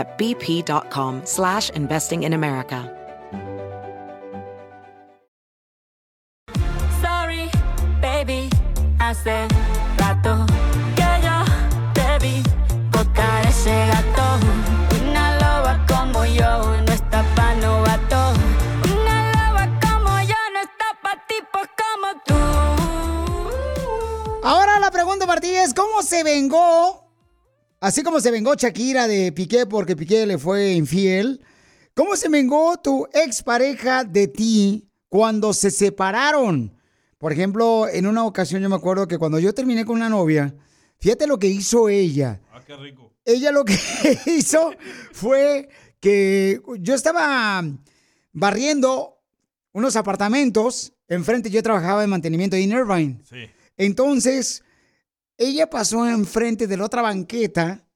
[0.00, 2.88] at bp.com slash investing in America.
[7.02, 7.50] Sorry,
[8.00, 8.48] baby,
[8.98, 9.46] hace
[9.98, 10.46] rato
[10.96, 11.44] que yo
[11.92, 12.42] te vi
[12.90, 14.26] tocar ese gato.
[15.02, 18.32] Una loba como yo no está pa' novato.
[18.94, 22.40] Una loba como yo no está pa' tipos como tú.
[24.42, 27.09] Ahora la pregunta para ti es, ¿cómo se vengó?
[27.80, 31.40] Así como se vengó Shakira de Piqué porque Piqué le fue infiel.
[31.94, 36.76] ¿Cómo se vengó tu expareja de ti cuando se separaron?
[37.16, 40.54] Por ejemplo, en una ocasión yo me acuerdo que cuando yo terminé con una novia,
[40.98, 42.42] fíjate lo que hizo ella.
[42.52, 43.14] Ah, qué rico.
[43.24, 43.78] Ella lo que
[44.26, 44.72] hizo
[45.12, 45.70] fue
[46.00, 47.64] que yo estaba
[48.32, 49.22] barriendo
[49.72, 50.92] unos apartamentos.
[51.08, 53.20] Enfrente yo trabajaba en mantenimiento en Irvine.
[53.24, 53.50] Sí.
[53.78, 54.62] Entonces,
[55.40, 57.86] ella pasó enfrente de la otra banqueta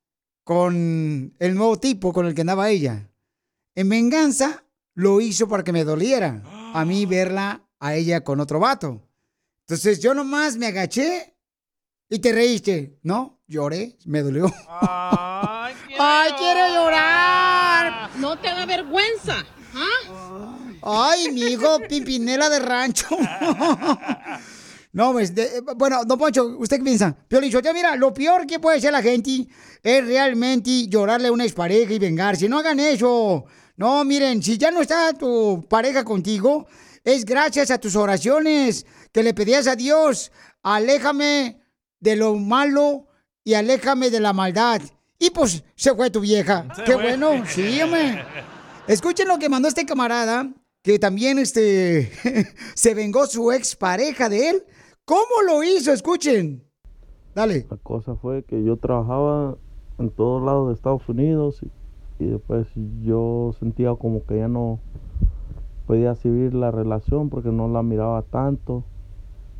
[0.44, 3.10] con el nuevo tipo con el que andaba ella.
[3.74, 4.64] En venganza,
[4.94, 9.06] lo hizo para que me doliera a mí verla a ella con otro vato.
[9.60, 11.36] Entonces yo nomás me agaché
[12.08, 13.42] y te reíste, ¿no?
[13.46, 14.50] Lloré, me dolió.
[14.66, 18.10] ¡Ay, ¡Ay, quiero llorar!
[18.16, 19.44] No te da vergüenza.
[20.82, 23.08] Ay, mi hijo, Pimpinela de rancho.
[24.94, 27.16] No, pues, de- bueno, don Poncho, ¿usted qué piensa?
[27.28, 29.46] Piolín Sotelo, mira, lo peor que puede hacer la gente
[29.82, 32.48] es realmente llorarle a una expareja y vengarse.
[32.48, 33.44] No hagan eso.
[33.76, 36.66] No, miren, si ya no está tu pareja contigo,
[37.02, 40.30] es gracias a tus oraciones que le pedías a Dios,
[40.62, 41.60] aléjame
[42.00, 43.08] de lo malo
[43.42, 44.80] y aléjame de la maldad.
[45.18, 46.66] Y pues se fue tu vieja.
[46.76, 47.02] Se Qué fue.
[47.16, 48.24] bueno, sí, hombre.
[48.86, 50.48] Escuchen lo que mandó este camarada,
[50.82, 52.12] que también este
[52.74, 54.64] se vengó su ex pareja de él.
[55.06, 55.92] ¿Cómo lo hizo?
[55.92, 56.62] Escuchen.
[57.34, 57.66] Dale.
[57.70, 59.58] La cosa fue que yo trabajaba
[59.98, 61.60] en todos lados de Estados Unidos
[62.18, 62.66] y, después
[63.02, 64.78] yo sentía como que ya no
[65.86, 68.82] podía seguir la relación porque no la miraba tanto.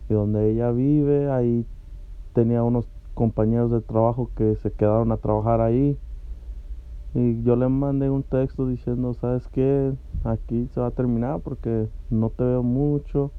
[0.09, 1.67] Y donde ella vive, ahí
[2.33, 5.99] tenía unos compañeros de trabajo que se quedaron a trabajar ahí.
[7.13, 9.93] Y yo le mandé un texto diciendo, ¿sabes qué?
[10.25, 13.31] Aquí se va a terminar porque no te veo mucho.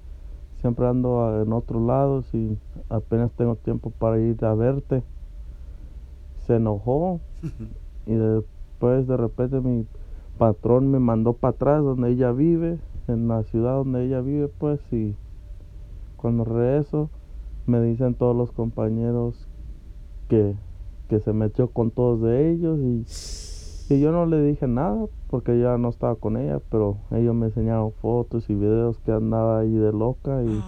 [0.66, 2.58] Siempre ando en otros lados y
[2.90, 5.04] apenas tengo tiempo para ir a verte.
[6.48, 7.20] Se enojó
[8.08, 9.86] y después de repente mi
[10.40, 14.82] patrón me mandó para atrás donde ella vive, en la ciudad donde ella vive pues
[14.92, 15.14] y
[16.18, 17.12] cuando regreso
[17.68, 19.48] me dicen todos los compañeros
[20.30, 20.56] que,
[21.10, 23.06] que se metió con todos de ellos y,
[23.90, 27.48] y yo no le dije nada porque ya no estaba con ella, pero ellos me
[27.48, 30.64] enseñaron fotos y videos que andaba ahí de loca y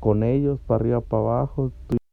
[0.00, 1.72] con ellos para arriba, para abajo.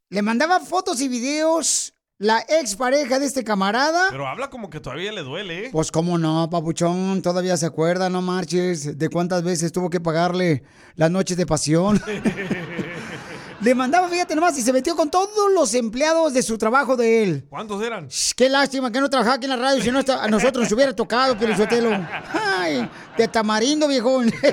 [0.10, 4.08] Le mandaba fotos y videos la ex pareja de este camarada.
[4.10, 5.70] Pero habla como que todavía le duele, ¿eh?
[5.72, 10.64] Pues cómo no, papuchón, todavía se acuerda, no marches, de cuántas veces tuvo que pagarle
[10.96, 12.00] las noches de pasión.
[13.64, 17.24] Le mandaba, fíjate nomás, y se metió con todos los empleados de su trabajo de
[17.24, 17.46] él.
[17.50, 18.10] ¿Cuántos eran?
[18.10, 20.74] Shh, Qué lástima que no trabajaba aquí en la radio, si no a nosotros nos
[20.74, 21.92] hubiera tocado, Sotelo.
[22.34, 24.34] Ay, de tamarindo, viejón.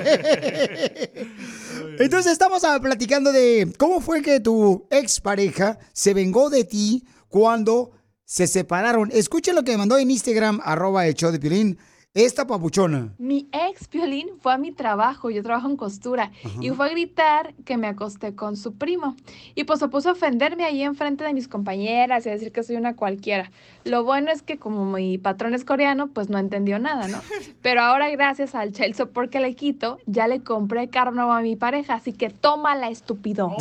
[1.99, 7.91] Entonces estamos ah, platicando de cómo fue que tu expareja se vengó de ti cuando
[8.23, 9.09] se separaron.
[9.11, 11.77] Escuchen lo que me mandó en Instagram, arroba el show de Piolín,
[12.13, 13.13] esta papuchona.
[13.17, 17.53] Mi ex Piolín fue a mi trabajo, yo trabajo en costura, y fue a gritar
[17.63, 19.15] que me acosté con su primo.
[19.55, 22.63] Y pues se puso a ofenderme ahí enfrente de mis compañeras y a decir que
[22.63, 23.49] soy una cualquiera.
[23.85, 27.21] Lo bueno es que como mi patrón es coreano, pues no entendió nada, ¿no?
[27.61, 31.39] Pero ahora gracias al child support que le quito, ya le compré carro nuevo a
[31.39, 33.55] mi pareja, así que tómala, estúpido.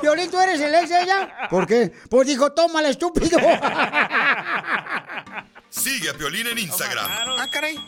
[0.00, 1.48] Piolín, ¿tú eres el ex de ella?
[1.50, 1.92] ¿Por qué?
[2.08, 3.38] Pues dijo, tómala, estúpido.
[5.76, 7.06] Sigue a Piolín en Instagram.
[7.38, 7.78] Ah, caray.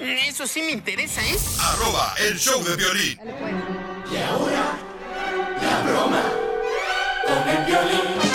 [0.00, 1.36] Eso sí me interesa, ¿eh?
[1.60, 3.18] Arroba el show de violín.
[4.12, 4.78] Y ahora,
[5.62, 6.22] la broma
[7.26, 8.25] con el violín.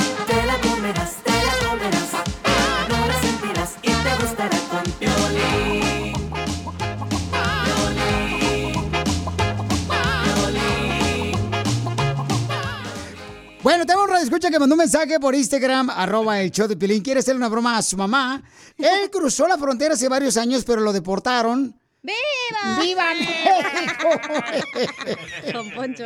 [14.72, 17.04] Mandó un mensaje por Instagram, arroba el show de Pilín.
[17.04, 18.42] Quiere hacerle una broma a su mamá.
[18.78, 21.76] Él cruzó la frontera hace varios años, pero lo deportaron.
[22.02, 22.80] ¡Viva!
[22.82, 23.04] ¡Viva
[25.54, 26.06] Don Poncho.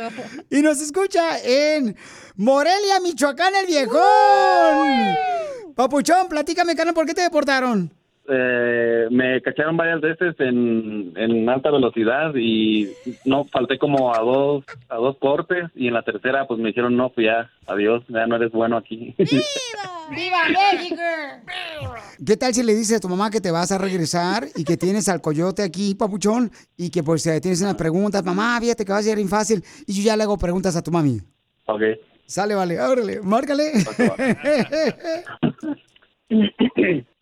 [0.50, 1.96] Y nos escucha en
[2.34, 5.14] Morelia, Michoacán, el viejón.
[5.74, 7.94] Papuchón, platícame, carnal, ¿por qué te deportaron?
[8.28, 12.88] Eh, me cacharon varias veces en, en alta velocidad y
[13.24, 16.96] no falté como a dos a dos cortes y en la tercera pues me dijeron
[16.96, 19.14] no pues ya adiós ya no eres bueno aquí
[20.08, 21.02] ¡Viva México!
[22.24, 24.76] ¿Qué tal si le dices a tu mamá que te vas a regresar y que
[24.76, 28.24] tienes al coyote aquí, papuchón, y que pues eh, tienes unas preguntas?
[28.24, 29.64] Mamá, fíjate que va a ser bien fácil.
[29.86, 31.20] Y yo ya le hago preguntas a tu mami.
[31.66, 31.82] ok
[32.26, 33.72] Sale, vale, órale, márcale.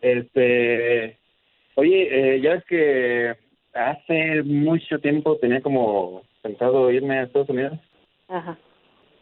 [0.00, 1.16] este
[1.76, 3.34] oye eh, ya es que
[3.72, 7.78] hace mucho tiempo tenía como pensado irme a Estados Unidos
[8.28, 8.58] Ajá.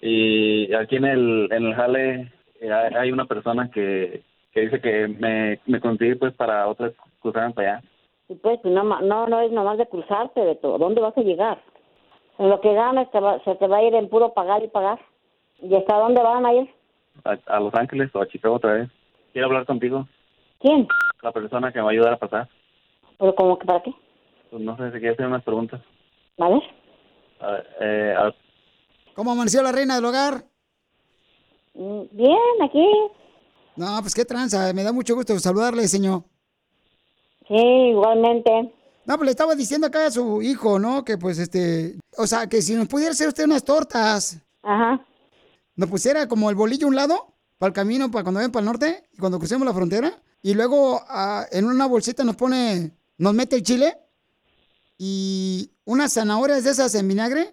[0.00, 4.22] y aquí en el en el jale eh, hay una persona que,
[4.52, 7.82] que dice que me, me conseguí pues para otras cruzaran para allá
[8.28, 10.78] Y pues, pues no, no, no es nomás de cruzarte de todo.
[10.78, 11.58] ¿Dónde vas a llegar?
[12.38, 14.68] En lo que ganas te va- se te va a ir en puro pagar y
[14.68, 14.98] pagar.
[15.60, 16.68] ¿Y hasta dónde van a ir?
[17.24, 18.88] a, a Los Ángeles o a Chicago otra vez
[19.32, 20.08] quiero hablar contigo
[20.60, 20.86] ¿Quién?
[21.22, 22.48] la persona que me va a ayudar a pasar
[23.18, 23.92] ¿Pero como que para qué?
[24.50, 25.80] pues no sé si quieres hacer unas preguntas
[26.38, 26.62] ver.
[27.40, 28.34] A ver, eh, a-
[29.14, 30.44] ¿Cómo amaneció la reina del hogar?
[31.74, 32.86] Mm, Bien, aquí.
[33.76, 36.22] No, pues qué tranza, me da mucho gusto saludarle, señor.
[37.48, 38.72] Sí, igualmente.
[39.04, 41.04] No, pues le estaba diciendo acá a su hijo, ¿no?
[41.04, 44.40] Que pues este, o sea, que si nos pudiera hacer usted unas tortas.
[44.62, 45.04] Ajá.
[45.76, 47.29] Nos pusiera como el bolillo a un lado,
[47.60, 50.54] para el camino, para cuando ven para el norte, y cuando crucemos la frontera, y
[50.54, 53.98] luego ah, en una bolsita nos pone, nos mete el chile
[54.96, 57.52] y unas zanahorias de esas en vinagre,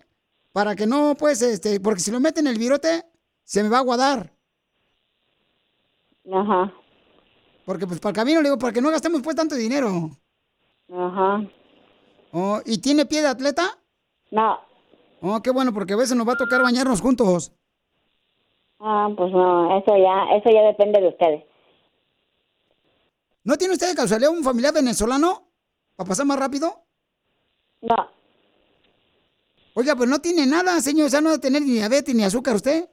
[0.54, 3.04] para que no, pues, este, porque si lo meten en el virote,
[3.44, 4.31] se me va a aguadar.
[6.33, 6.71] Ajá.
[7.65, 10.10] Porque pues para el camino, le digo, para que no gastemos pues tanto dinero.
[10.89, 11.45] Ajá.
[12.31, 13.77] Oh, ¿Y tiene pie de atleta?
[14.31, 14.57] No.
[15.19, 17.51] Oh, qué bueno, porque a veces nos va a tocar bañarnos juntos.
[18.79, 21.44] Ah, pues no, eso ya, eso ya depende de ustedes.
[23.44, 25.47] ¿No tiene usted de casualidad un familiar venezolano?
[25.95, 26.83] ¿Para pasar más rápido?
[27.81, 27.95] No.
[29.74, 31.07] Oiga, pues no tiene nada, señor.
[31.07, 32.89] O sea, no debe tener ni diabetes ni azúcar usted.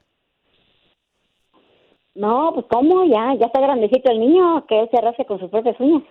[2.15, 5.49] No, pues cómo, ya, ya está grandecito el niño, que él se rasque con sus
[5.49, 6.03] propias uñas.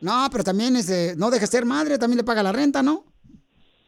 [0.00, 3.04] No, pero también este, no deja de ser madre, también le paga la renta, ¿no?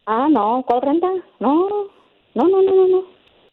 [0.06, 1.08] Ah, no, ¿cuál renta?
[1.40, 1.68] No,
[2.34, 3.02] no, no, no, no, no.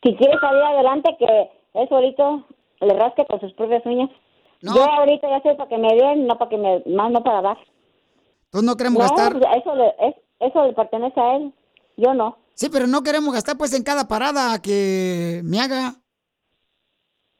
[0.03, 2.45] Si quiere salir adelante, que él solito
[2.81, 4.09] le rasque con sus propias uñas.
[4.61, 7.41] Yo ahorita ya estoy para que me den, no para que me, más no para
[7.41, 7.57] dar.
[8.45, 9.33] Entonces no queremos no, gastar.
[9.33, 11.53] pues, eso le, es- eso le pertenece a él.
[11.97, 12.37] Yo no.
[12.55, 15.95] Sí, pero no queremos gastar pues en cada parada que me haga.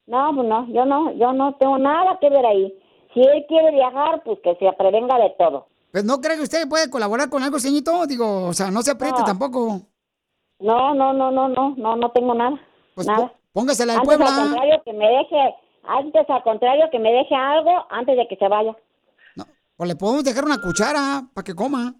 [0.05, 2.73] No, pues no, yo no, yo no tengo nada que ver ahí.
[3.13, 5.67] Si él quiere viajar, pues que se prevenga de todo.
[5.91, 8.05] Pues no cree que usted puede colaborar con algo, señorito.
[8.07, 9.25] Digo, o sea, no se apriete No.
[9.25, 9.81] tampoco.
[10.59, 12.59] No, no, no, no, no, no, no tengo nada.
[12.95, 13.31] Pues nada.
[13.53, 14.35] Pó- póngasela en Antes Puebla.
[14.35, 18.35] al contrario que me deje, antes al contrario que me deje algo antes de que
[18.35, 18.75] se vaya.
[19.77, 21.95] O le podemos dejar una cuchara para que coma.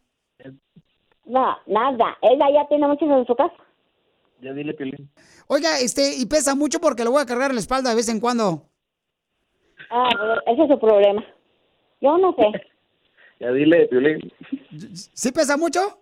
[1.26, 2.18] No, nada.
[2.22, 3.54] Ella ya tiene muchos en su casa.
[4.42, 5.10] ya dile Piolín
[5.48, 8.08] Oiga, este, y pesa mucho porque lo voy a cargar en la espalda de vez
[8.10, 8.64] en cuando.
[9.90, 11.24] Ah, pues ese es su problema.
[12.00, 12.46] Yo no sé.
[13.40, 14.32] ya dile Piolín
[15.14, 16.00] ¿Sí pesa mucho?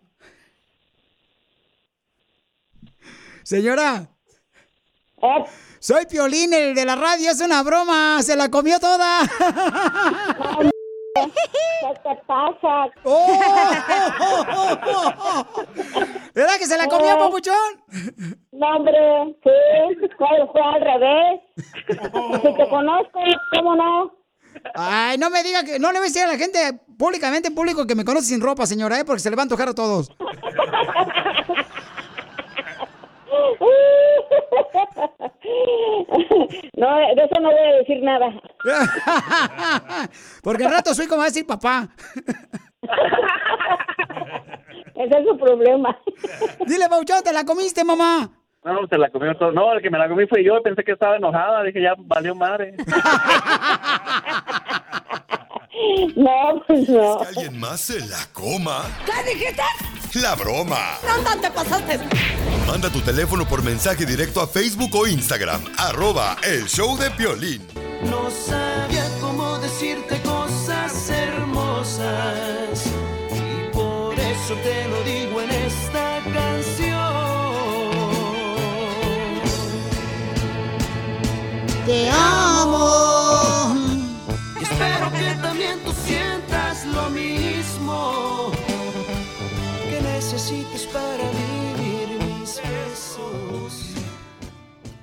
[3.44, 4.10] Señora.
[5.22, 5.46] Eh.
[5.80, 9.22] Soy Piolín, el de la radio, es una broma, se la comió toda.
[11.14, 12.88] ¿Qué te pasa?
[16.34, 17.18] ¿Verdad que se la comió, Eh.
[17.20, 17.56] papuchón?
[18.52, 18.94] No, hombre,
[19.44, 19.50] sí,
[20.18, 21.42] fue, fue al revés.
[21.88, 23.20] Si te conozco,
[23.56, 24.12] ¿cómo no?
[24.76, 27.56] Ay, no me diga que no le voy a decir a la gente públicamente, en
[27.56, 29.06] público, que me conoce sin ropa, señora, ¿eh?
[29.06, 30.12] porque se le va a antojar a todos.
[36.78, 38.32] No, de eso no voy a decir nada.
[40.44, 41.88] Porque al rato soy como a decir papá.
[44.96, 45.98] Ese es su problema.
[46.66, 48.30] Dile, Pauchón, ¿te la comiste, mamá?
[48.64, 49.52] No, se la comió todo.
[49.52, 50.62] No, el que me la comí fue yo.
[50.62, 51.64] Pensé que estaba enojada.
[51.64, 52.76] Dije, ya valió madre.
[56.16, 57.20] No, pues no.
[57.20, 58.84] ¿Que alguien más se la coma?
[59.06, 59.64] ¿Qué dijiste?
[60.16, 60.98] La broma.
[61.08, 62.00] ¿Dónde te pasaste?
[62.68, 65.62] Manda tu teléfono por mensaje directo a Facebook o Instagram.
[65.78, 67.66] Arroba el show de Piolín.
[68.04, 72.88] No sabía cómo decirte cosas hermosas
[73.32, 75.01] y por eso te lo
[90.94, 93.74] para vivir mis besos.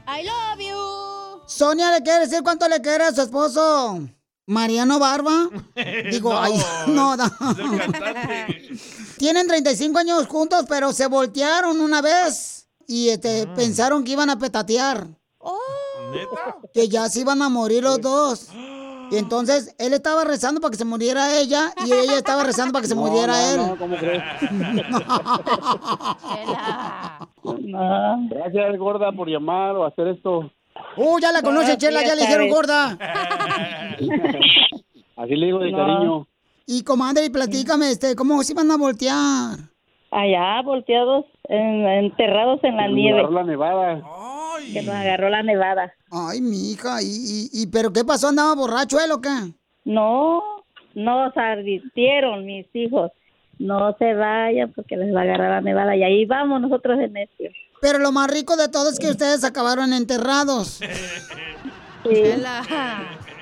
[0.06, 1.42] I love you.
[1.46, 4.00] Sonia le quiere decir cuánto le quiere a su esposo.
[4.46, 5.48] Mariano Barba.
[6.10, 7.30] Digo, No, ay, no, no.
[9.18, 14.38] Tienen 35 años juntos, pero se voltearon una vez y este, pensaron que iban a
[14.38, 15.08] petatear.
[16.12, 16.56] ¿Neta?
[16.72, 18.48] Que ya se iban a morir los dos.
[19.10, 22.82] Y entonces él estaba rezando para que se muriera ella y ella estaba rezando para
[22.82, 23.56] que se No, muriera no, él.
[23.70, 24.22] no, ¿cómo crees?
[28.30, 30.50] Gracias, gorda, por llamar o hacer esto.
[30.96, 32.92] Uh, ya la conoce, Chela, ya le dijeron gorda.
[35.16, 35.78] Así le digo de No.
[35.78, 36.26] cariño.
[36.66, 39.58] Y comadre, y platícame, este, ¿cómo se iban a voltear?
[40.10, 43.22] Allá, volteados, en- enterrados en la Nos nieve.
[43.30, 44.02] la nevada.
[44.72, 45.92] Que nos agarró la nevada.
[46.10, 48.28] Ay, mija, ¿y, y, y pero qué pasó?
[48.28, 49.52] ¿Andaba borracho él o qué?
[49.84, 50.42] No,
[50.94, 53.10] nos advirtieron mis hijos.
[53.58, 55.96] No se vayan porque les va a agarrar la nevada.
[55.96, 57.52] Y ahí vamos nosotros de necios.
[57.80, 60.80] Pero lo más rico de todo es que ustedes acabaron enterrados.
[62.04, 62.22] Sí.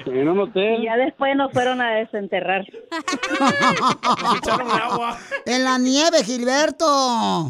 [0.07, 0.83] En un hotel.
[0.83, 2.65] Y ya después nos fueron a desenterrar.
[5.45, 7.49] En la nieve, Gilberto.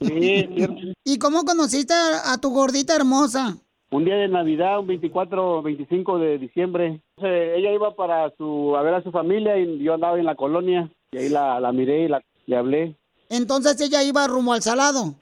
[0.00, 0.76] Sí, cierto.
[1.04, 3.56] ¿Y cómo conociste a, a tu gordita hermosa?
[3.90, 7.00] Un día de Navidad, un 24 o 25 de diciembre.
[7.22, 10.34] Eh, ella iba para su, a ver a su familia y yo andaba en la
[10.34, 10.90] colonia.
[11.10, 12.96] Y ahí la, la miré y la, le hablé.
[13.30, 15.14] Entonces ella iba rumbo al salado.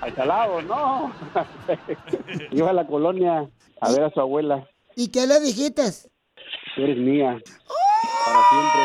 [0.00, 1.12] Al salado, no.
[2.50, 3.48] iba a la colonia
[3.80, 4.66] a ver a su abuela.
[4.98, 5.82] ¿Y qué le dijiste?
[6.74, 7.40] Tú eres mía.
[8.26, 8.80] Para siempre.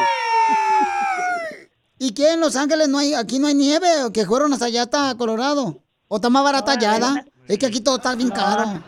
[1.98, 3.88] ¿Y qué en Los Ángeles no hay, aquí no hay nieve?
[4.06, 5.80] ¿O que fueron hasta allá hasta Colorado?
[6.08, 7.00] ¿O está más barata allá?
[7.00, 7.26] da?
[7.48, 8.80] Es que aquí todo está bien caro.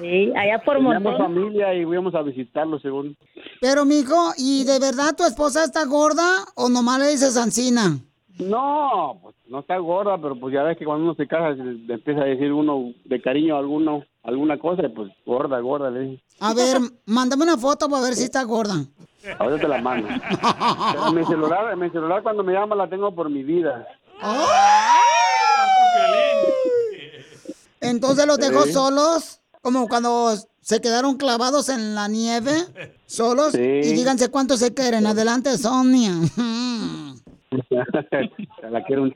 [0.00, 1.34] Sí, allá por Teníamos montón.
[1.34, 3.14] familia y fuimos a visitarlo, según.
[3.60, 7.98] Pero, mijo, ¿y de verdad tu esposa está gorda o nomás le dices Ancina?
[8.38, 11.62] No, pues no está gorda, pero pues ya ves que cuando uno se casa se
[11.62, 16.00] le empieza a decir uno de cariño a alguno, alguna cosa, pues gorda, gorda, le
[16.00, 16.22] dije.
[16.40, 18.84] A ver, mándame una foto para ver si está gorda.
[19.38, 20.08] Ahorita te la mando.
[20.92, 23.86] Pero mi celular, en mi celular cuando me llama la tengo por mi vida.
[27.80, 28.72] Entonces los dejó Sí.
[28.72, 32.52] solos, como cuando se quedaron clavados en la nieve,
[33.06, 33.52] solos.
[33.52, 33.60] Sí.
[33.60, 35.06] Y díganse cuánto se quieren.
[35.06, 36.12] Adelante, Sonia.
[38.70, 39.14] la quiero un...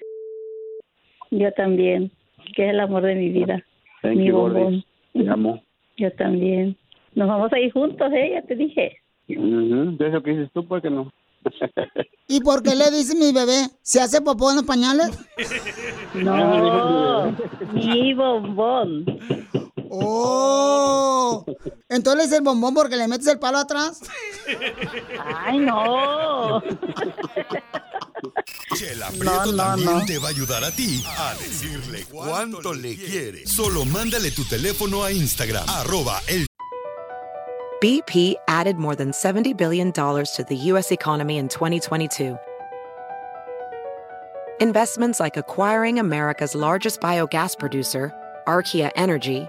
[1.31, 2.11] Yo también,
[2.55, 3.63] que es el amor de mi vida.
[4.03, 4.85] Thank mi you, bombón.
[5.17, 5.63] Te amo.
[5.97, 6.77] Yo también.
[7.15, 8.33] Nos vamos a ir juntos, ¿eh?
[8.35, 8.99] Ya te dije.
[9.29, 11.11] Ujú, De eso que dices tú, pues que no.
[12.29, 13.69] ¿Y por qué le dice mi bebé?
[13.83, 15.11] ¿Se hace popó en los pañales?
[16.15, 17.31] No,
[17.75, 19.05] mi bombón.
[19.91, 21.45] ¡Oh!
[21.91, 24.01] Entonces el bombón porque le metes el palo atrás.
[25.45, 26.63] Ay, no.
[28.75, 30.04] Chela Prieto no, también no.
[30.04, 33.47] te va a ayudar a ti a decirle cuánto le quiere.
[33.47, 36.47] Solo mándale tu teléfono a Instagram, arroba el
[37.83, 40.90] BP added more than $70 billion to the U.S.
[40.90, 42.38] economy in 2022.
[44.61, 48.11] Investments like acquiring America's largest biogas producer,
[48.49, 49.47] Archaea Energy,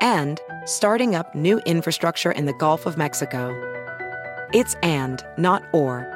[0.00, 3.50] and starting up new infrastructure in the Gulf of Mexico.
[4.52, 6.15] It's and, not or.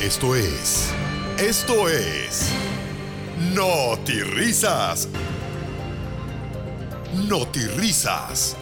[0.00, 0.92] Esto es
[1.38, 2.50] Esto es.
[4.34, 5.08] Risas.
[7.76, 8.56] Risas.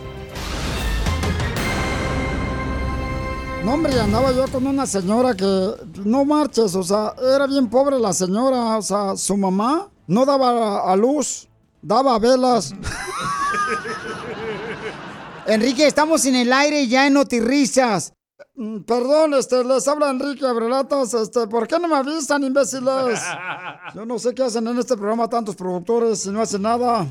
[3.65, 5.71] No, hombre, andaba yo con una señora que,
[6.05, 10.91] no marches, o sea, era bien pobre la señora, o sea, su mamá no daba
[10.91, 11.49] a luz,
[11.83, 12.73] daba velas.
[15.47, 18.14] Enrique, estamos en el aire ya en Notirrisas.
[18.57, 23.21] Mm, Perdón, este, les habla Enrique Abrelatas, este, ¿por qué no me avisan, imbéciles?
[23.95, 27.07] Yo no sé qué hacen en este programa tantos productores y no hacen nada.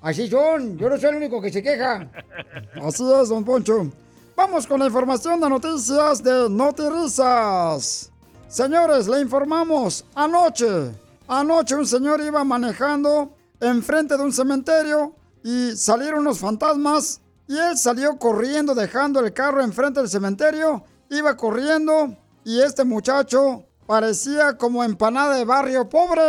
[0.00, 2.06] Así son, yo no soy el único que se queja.
[2.82, 3.90] Así es, don Poncho.
[4.36, 8.10] Vamos con la información de noticias de Notirisas.
[8.46, 10.92] Señores, le informamos, anoche,
[11.26, 17.76] anoche un señor iba manejando enfrente de un cementerio y salieron unos fantasmas y él
[17.76, 24.82] salió corriendo dejando el carro enfrente del cementerio, iba corriendo y este muchacho parecía como
[24.84, 26.22] empanada de barrio pobre.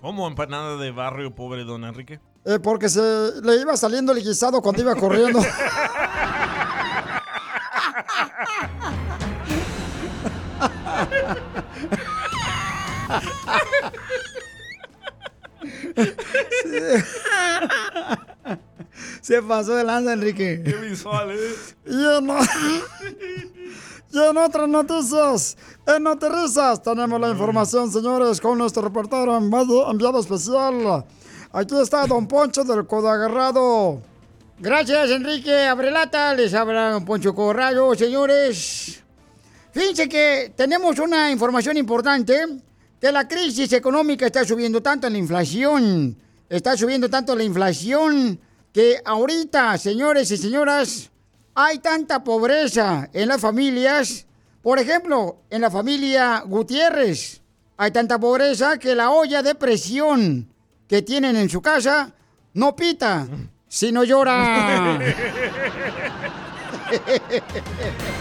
[0.00, 2.20] ¿Cómo empanada de barrio pobre, don Enrique?
[2.44, 3.00] Eh, porque se
[3.42, 5.40] le iba saliendo el guisado cuando iba corriendo.
[19.20, 20.62] Se pasó de lanza, Enrique.
[20.64, 21.54] Qué visual, ¿eh?
[21.86, 22.30] Y en,
[24.12, 25.56] y en otras noticias,
[25.86, 31.04] en Notirisas, tenemos la información, señores, con nuestro reportero enviado, enviado especial.
[31.52, 34.02] Aquí está Don Poncho del Codo Agarrado.
[34.58, 36.34] Gracias, Enrique Abrelata.
[36.34, 39.00] Les habla Don Poncho Corrado, señores.
[39.72, 42.34] Fíjense que tenemos una información importante,
[43.00, 46.16] que la crisis económica está subiendo tanto en la inflación,
[46.50, 48.38] está subiendo tanto la inflación,
[48.72, 51.10] que ahorita, señores y señoras,
[51.54, 54.26] hay tanta pobreza en las familias.
[54.60, 57.40] Por ejemplo, en la familia Gutiérrez,
[57.76, 60.52] hay tanta pobreza que la olla de presión
[60.86, 62.12] que tienen en su casa
[62.52, 63.26] no pita,
[63.68, 64.98] sino llora.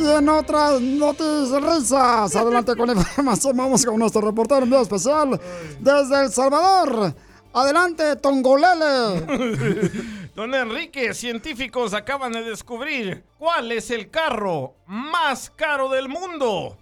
[0.00, 5.38] Y en otras noticias risas, adelante con la información, vamos con nuestro reportero enviado especial
[5.78, 7.14] desde El Salvador.
[7.52, 9.90] Adelante, Tongolele.
[10.34, 16.78] Don Enrique, científicos acaban de descubrir cuál es el carro más caro del mundo.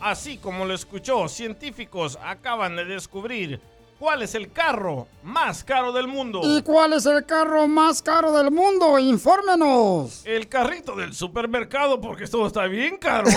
[0.00, 3.60] Así como lo escuchó, científicos acaban de descubrir
[4.00, 6.40] cuál es el carro más caro del mundo.
[6.42, 8.98] ¿Y cuál es el carro más caro del mundo?
[8.98, 10.22] Infórmenos.
[10.24, 13.28] El carrito del supermercado porque todo está bien caro.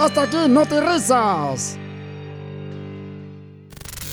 [0.00, 1.78] Hasta aquí, no te risas.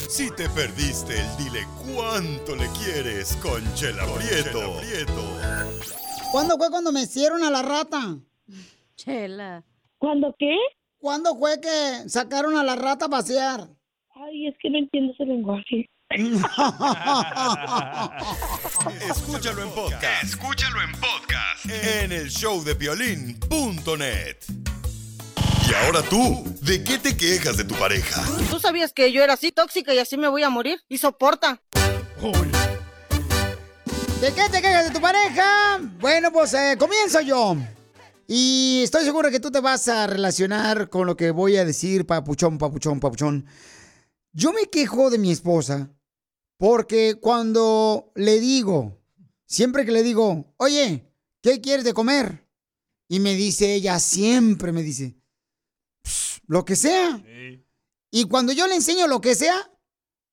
[0.08, 4.62] Si te perdiste el dile cuánto le quieres con Chela Prieto.
[6.32, 8.20] ¿Cuándo fue cuando me hicieron a la rata?
[8.96, 9.64] Chela.
[9.98, 10.56] ¿Cuándo qué?
[11.00, 13.62] ¿Cuándo fue que sacaron a la rata a pasear?
[14.16, 15.90] Ay, es que no entiendo ese lenguaje.
[19.10, 20.24] Escúchalo en podcast.
[20.24, 21.66] Escúchalo en podcast.
[21.66, 24.38] En el showdepiolín.net.
[25.68, 28.22] Y ahora tú, ¿de qué te quejas de tu pareja?
[28.52, 30.80] ¿Tú sabías que yo era así tóxica y así me voy a morir?
[30.88, 31.60] Y soporta.
[34.22, 35.80] ¿De qué te quejas de tu pareja?
[36.00, 37.58] Bueno, pues eh, comienzo yo.
[38.28, 42.06] Y estoy seguro que tú te vas a relacionar con lo que voy a decir,
[42.06, 43.46] papuchón, papuchón, papuchón.
[44.34, 45.92] Yo me quejo de mi esposa
[46.58, 49.00] porque cuando le digo,
[49.46, 51.12] siempre que le digo, oye,
[51.42, 52.48] ¿qué quieres de comer?
[53.08, 55.16] Y me dice ella, siempre me dice,
[56.02, 57.24] "Pss, lo que sea.
[58.12, 59.56] Y cuando yo le enseño lo que sea,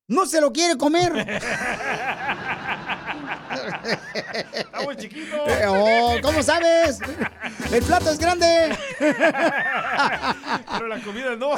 [0.08, 1.12] no se lo quiere comer.
[4.52, 5.36] Está muy chiquito.
[5.46, 6.98] Eh, oh, ¿Cómo sabes?
[7.70, 8.76] El plato es grande.
[8.98, 11.52] Pero la comida no.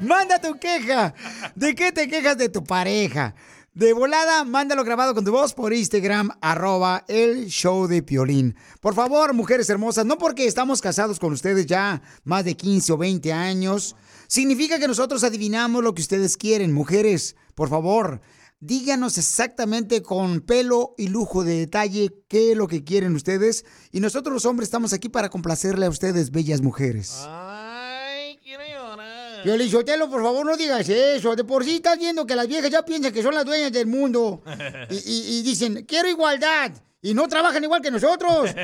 [0.00, 1.14] Manda tu queja.
[1.54, 3.34] ¿De qué te quejas de tu pareja?
[3.74, 8.54] De volada, mándalo grabado con tu voz por Instagram, arroba el show de Piolín.
[8.82, 12.98] Por favor, mujeres hermosas, no porque estamos casados con ustedes ya más de 15 o
[12.98, 16.70] 20 años, significa que nosotros adivinamos lo que ustedes quieren.
[16.74, 18.20] Mujeres, por favor,
[18.62, 23.64] díganos exactamente con pelo y lujo de detalle qué es lo que quieren ustedes.
[23.90, 27.12] Y nosotros los hombres estamos aquí para complacerle a ustedes, bellas mujeres.
[27.26, 29.42] Ay, quiero llorar.
[29.42, 31.34] Piolichotelo, por favor, no digas eso.
[31.34, 33.86] De por sí estás viendo que las viejas ya piensan que son las dueñas del
[33.88, 34.42] mundo.
[34.90, 36.70] Y, y- y dicen, quiero igualdad.
[37.04, 38.54] Y no trabajan igual que nosotros.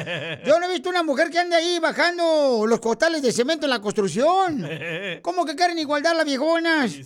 [0.46, 3.70] Yo no he visto una mujer que ande ahí bajando los costales de cemento en
[3.70, 4.64] la construcción.
[5.22, 6.96] ¿Cómo que quieren igualdad las viejonas?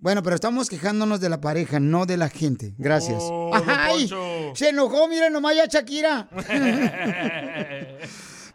[0.00, 2.74] Bueno, pero estamos quejándonos de la pareja, no de la gente.
[2.78, 3.22] Gracias.
[3.22, 4.10] Oh, ¡Ay!
[4.54, 6.28] Se enojó, miren nomás ya Shakira.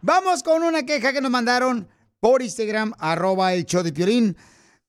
[0.02, 1.88] Vamos con una queja que nos mandaron
[2.20, 4.36] por Instagram, arroba el show de Piolín.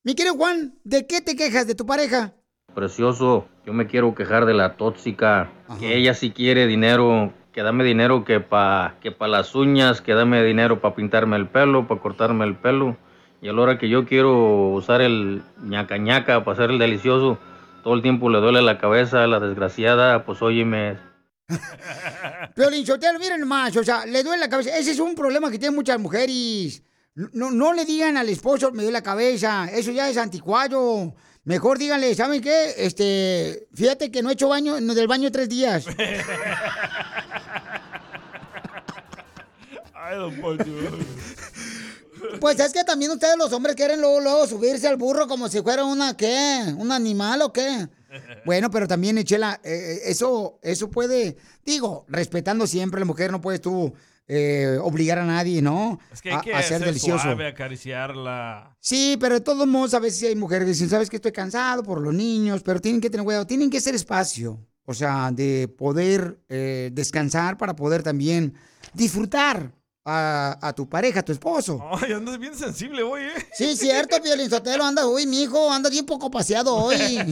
[0.03, 2.33] Mi querido Juan, ¿de qué te quejas de tu pareja?
[2.75, 7.83] Precioso, yo me quiero quejar de la tóxica, que ella sí quiere dinero, que dame
[7.83, 12.01] dinero que pa, que pa las uñas, que dame dinero para pintarme el pelo, para
[12.01, 12.97] cortarme el pelo.
[13.41, 17.37] Y a la hora que yo quiero usar el ñaca ñaca para hacer el delicioso,
[17.83, 20.97] todo el tiempo le duele la cabeza, la desgraciada, pues óyeme,
[22.55, 24.77] Piolín Sotelo, miren nomás, o sea, le duele la cabeza.
[24.77, 26.83] Ese es un problema que tienen muchas mujeres.
[27.15, 29.69] No, no le digan al esposo, me duele la cabeza.
[29.71, 31.15] Eso ya es anticuado.
[31.43, 32.73] Mejor díganle, ¿saben qué?
[32.77, 35.85] Este, fíjate que no he hecho baño, no, del baño tres días.
[39.93, 40.35] Ay, don.
[42.39, 45.61] Pues es que también ustedes los hombres quieren luego, luego subirse al burro como si
[45.61, 46.73] fuera una, ¿qué?
[46.77, 47.87] ¿Un animal o qué?
[48.45, 53.39] Bueno, pero también, Chela, eh, eso, eso puede, digo, respetando siempre a la mujer, no
[53.41, 53.93] puedes tú
[54.29, 55.99] eh, obligar a nadie, ¿no?
[56.13, 57.23] Es que hay A- que a ser ser delicioso.
[57.23, 58.77] suave, acariciarla.
[58.79, 61.83] Sí, pero de todos modos, a veces hay mujeres que dicen, sabes que estoy cansado
[61.83, 65.67] por los niños, pero tienen que tener cuidado, tienen que ser espacio, o sea, de
[65.77, 68.53] poder eh, descansar para poder también
[68.93, 69.73] disfrutar
[70.05, 71.83] a, a tu pareja, a tu esposo.
[72.01, 73.47] Ay, andas bien sensible hoy, ¿eh?
[73.53, 76.97] Sí, cierto, Piolín Sotelo, anda, uy, mi hijo, anda bien poco paseado hoy.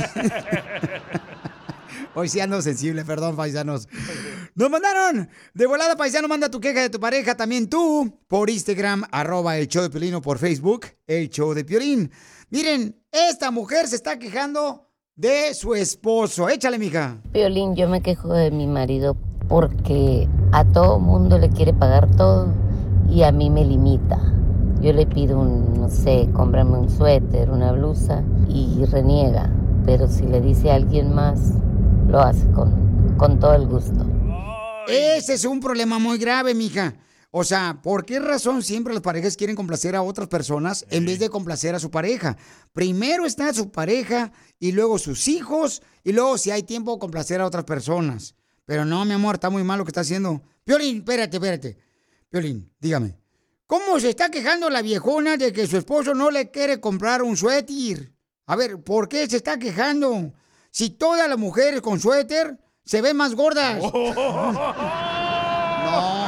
[2.20, 3.88] Hoy sí ando sensible, perdón, paisanos.
[4.56, 9.04] Nos mandaron de volada, paisano, manda tu queja de tu pareja también tú por Instagram,
[9.12, 12.10] arroba el show de Piolín por Facebook, el show de Piolín.
[12.50, 16.50] Miren, esta mujer se está quejando de su esposo.
[16.50, 17.22] Échale, mija.
[17.32, 19.16] Violín, yo me quejo de mi marido
[19.48, 22.52] porque a todo mundo le quiere pagar todo
[23.08, 24.18] y a mí me limita.
[24.82, 29.52] Yo le pido un, no sé, cómprame un suéter, una blusa y reniega.
[29.86, 31.54] Pero si le dice a alguien más,
[32.08, 34.06] lo hace con, con todo el gusto.
[34.88, 36.96] Ese es un problema muy grave, mija.
[37.30, 41.20] O sea, ¿por qué razón siempre las parejas quieren complacer a otras personas en vez
[41.20, 42.38] de complacer a su pareja?
[42.72, 47.46] Primero está su pareja y luego sus hijos y luego si hay tiempo complacer a
[47.46, 48.36] otras personas.
[48.66, 50.42] Pero no, mi amor, está muy mal lo que está haciendo.
[50.64, 51.78] Piolín, espérate, espérate.
[52.30, 53.18] Piolín, dígame.
[53.66, 57.36] ¿Cómo se está quejando la viejona de que su esposo no le quiere comprar un
[57.36, 58.14] suéter?
[58.46, 60.34] A ver, ¿por qué se está quejando?
[60.78, 63.82] Si todas las mujeres con suéter se ven más gordas.
[65.88, 66.28] No,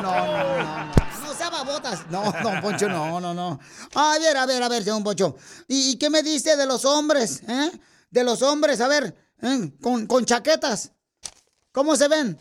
[0.00, 0.86] no, no, no.
[1.22, 2.06] No sea babotas.
[2.10, 3.60] No, don Poncho, no, no, no.
[3.94, 5.36] A ver, a ver, a ver, don Poncho.
[5.68, 7.70] ¿Y, y qué me dice de los hombres, eh?
[8.10, 9.70] De los hombres, a ver, ¿eh?
[9.82, 10.92] con, con chaquetas.
[11.72, 12.38] ¿Cómo se ven?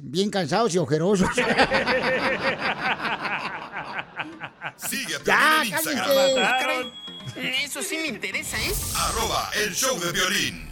[0.00, 1.28] Bien cansados y ojerosos.
[4.76, 6.92] Sigue a Ya, Instagram.
[7.36, 8.72] Eso sí me interesa, ¿eh?
[8.96, 10.70] Arroba el show de violín.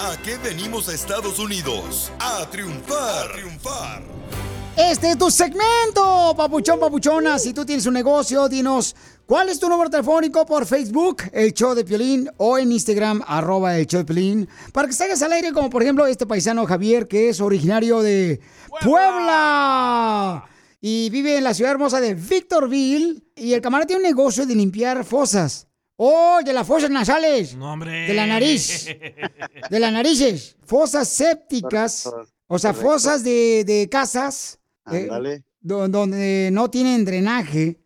[0.00, 2.12] ¿A qué venimos a Estados Unidos?
[2.20, 3.30] A triunfar.
[3.30, 4.02] A triunfar.
[4.76, 7.38] Este es tu segmento, papuchón, papuchona.
[7.38, 8.94] Si tú tienes un negocio, dinos
[9.26, 13.76] cuál es tu número telefónico por Facebook, el show de Piolín, o en Instagram, arroba
[13.76, 17.08] el show de Piolín, para que salgas al aire, como por ejemplo este paisano Javier,
[17.08, 18.40] que es originario de
[18.82, 20.48] Puebla.
[20.80, 23.22] Y vive en la ciudad hermosa de Victorville.
[23.34, 25.67] Y el camarada tiene un negocio de limpiar fosas.
[26.00, 27.56] ¡Oh, de las fosas nasales!
[27.56, 28.06] No, hombre.
[28.06, 28.86] De la nariz.
[29.70, 30.56] De las narices.
[30.64, 32.06] Fosas sépticas.
[32.46, 32.92] O sea, Correcto.
[32.92, 34.60] fosas de, de casas.
[34.92, 37.80] eh, donde no tienen drenaje.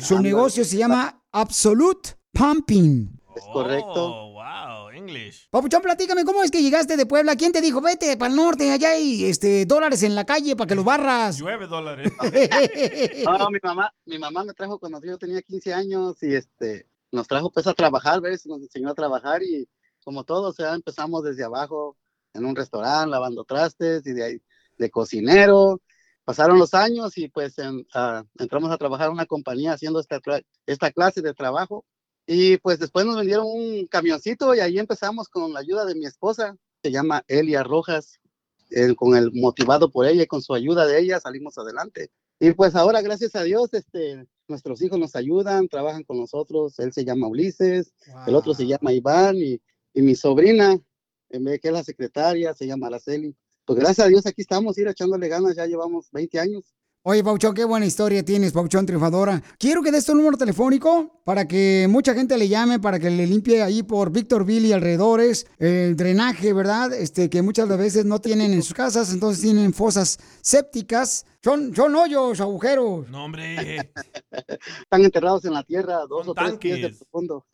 [0.00, 0.34] Su Ándale.
[0.34, 3.20] negocio se llama Absolute Pumping.
[3.36, 3.92] Es correcto.
[3.94, 5.48] Oh, wow, English.
[5.50, 7.36] Papuchón, platícame, ¿cómo es que llegaste de Puebla?
[7.36, 10.66] ¿Quién te dijo, vete para el norte, allá hay este, dólares en la calle para
[10.68, 11.38] que los barras?
[11.38, 12.10] Llueve dólares.
[13.24, 17.26] No, mi mamá, mi mamá me trajo cuando yo tenía 15 años y este nos
[17.28, 18.46] trajo pues a trabajar, ¿ves?
[18.46, 19.68] Nos enseñó a trabajar y
[20.04, 21.96] como todos, o sea, empezamos desde abajo
[22.34, 24.42] en un restaurante lavando trastes y de ahí
[24.78, 25.80] de cocinero.
[26.24, 30.00] Pasaron los años y pues en- ah, entramos a trabajar en una compañía haciendo
[30.66, 31.84] esta clase de trabajo
[32.26, 36.06] y pues después nos vendieron un camioncito y ahí empezamos con la ayuda de mi
[36.06, 38.20] esposa, se llama Elia Rojas,
[38.70, 42.10] eh, con el motivado por ella y con su ayuda de ella salimos adelante.
[42.38, 46.78] Y pues ahora, gracias a Dios, este, nuestros hijos nos ayudan, trabajan con nosotros.
[46.78, 47.94] Él se llama Ulises,
[48.26, 49.60] el otro se llama Iván y,
[49.94, 50.78] y mi sobrina,
[51.30, 53.34] que es la secretaria, se llama Araceli.
[53.64, 56.74] Pues gracias a Dios aquí estamos, ir echándole ganas, ya llevamos 20 años.
[57.02, 59.42] Oye, Pauchón, qué buena historia tienes, Pauchón Triunfadora.
[59.58, 63.26] Quiero que des tu número telefónico para que mucha gente le llame, para que le
[63.26, 66.92] limpie ahí por Victorville y alrededores el drenaje, ¿verdad?
[66.92, 71.24] Este, que muchas veces no tienen en sus casas, entonces tienen fosas sépticas.
[71.42, 73.08] Son, son hoyos, agujeros.
[73.08, 73.78] No, hombre.
[74.80, 77.46] Están enterrados en la tierra, dos o tres pies de profundo.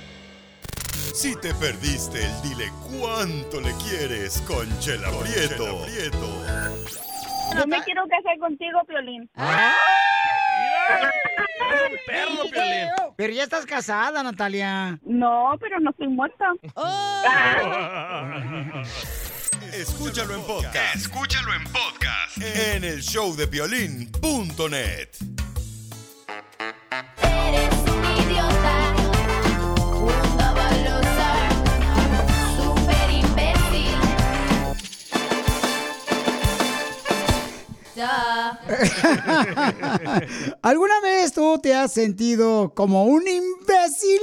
[1.15, 5.85] Si te perdiste el dile cuánto le quieres con Chela Prieto.
[7.57, 9.29] Yo me quiero casar contigo, Piolín.
[12.07, 12.89] perro, Piolín.
[13.17, 14.99] Pero ya estás casada, Natalia.
[15.03, 16.53] No, pero no estoy muerta.
[19.73, 20.97] Escúchalo en podcast.
[20.97, 22.39] Escúchalo en podcast.
[22.39, 25.09] En el show de violín.net.
[28.19, 28.80] idiota,
[38.01, 38.59] Ya.
[40.63, 44.21] ¿Alguna vez tú te has sentido como un imbécil?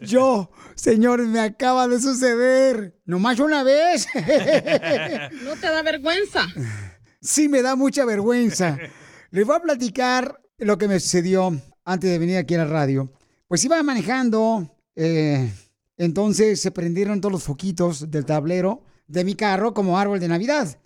[0.00, 2.98] Yo, señores, me acaba de suceder.
[3.04, 4.06] Nomás una vez.
[4.14, 6.46] ¿No te da vergüenza?
[7.20, 8.78] Sí, me da mucha vergüenza.
[9.32, 13.12] Les voy a platicar lo que me sucedió antes de venir aquí a la radio.
[13.48, 15.52] Pues iba manejando, eh,
[15.98, 20.80] entonces se prendieron todos los foquitos del tablero de mi carro como árbol de Navidad.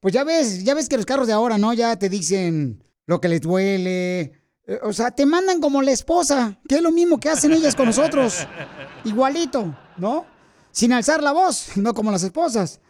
[0.00, 1.72] Pues ya ves, ya ves que los carros de ahora, ¿no?
[1.74, 4.20] Ya te dicen lo que les duele.
[4.66, 7.74] Eh, O sea, te mandan como la esposa, que es lo mismo que hacen ellas
[7.74, 8.46] con nosotros.
[9.04, 10.24] Igualito, ¿no?
[10.72, 12.80] Sin alzar la voz, no como las esposas.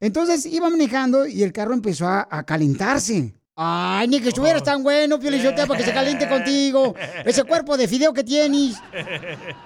[0.00, 3.34] Entonces iba manejando y el carro empezó a, a calentarse.
[3.58, 6.94] Ay, ni que estuvieras tan bueno, Pio Lizotelo, para que se caliente contigo.
[7.24, 8.76] Ese cuerpo de fideo que tienes.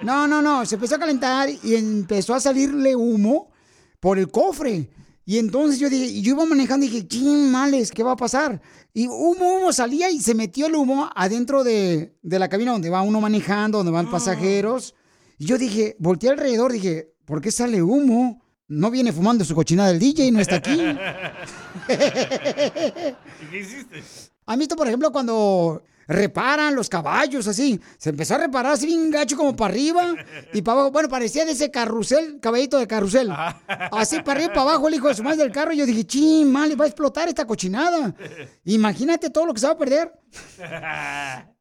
[0.03, 0.65] No, no, no.
[0.65, 3.51] Se empezó a calentar y empezó a salirle humo
[3.99, 4.89] por el cofre.
[5.31, 8.16] Y entonces yo dije, y yo iba manejando y dije, ching, males, ¿qué va a
[8.16, 8.61] pasar?
[8.93, 12.90] Y humo, humo salía y se metió el humo adentro de, de la cabina donde
[12.90, 14.97] va uno manejando, donde van pasajeros.
[15.38, 18.43] Y yo dije, volteé alrededor, dije, ¿por qué sale humo?
[18.66, 20.73] No viene fumando su cochinada el DJ, no está aquí.
[23.40, 24.03] ¿Y qué hiciste?
[24.47, 27.81] ¿Han visto, por ejemplo, cuando reparan los caballos así?
[27.96, 30.14] Se empezó a reparar así bien gacho como para arriba
[30.53, 30.90] y para abajo.
[30.90, 33.31] Bueno, parecía de ese carrusel, caballito de carrusel.
[33.92, 35.73] Así para arriba y para abajo el hijo de su madre del carro.
[35.73, 38.14] Y yo dije, ching, mal, va a explotar esta cochinada.
[38.64, 40.12] Imagínate todo lo que se va a perder.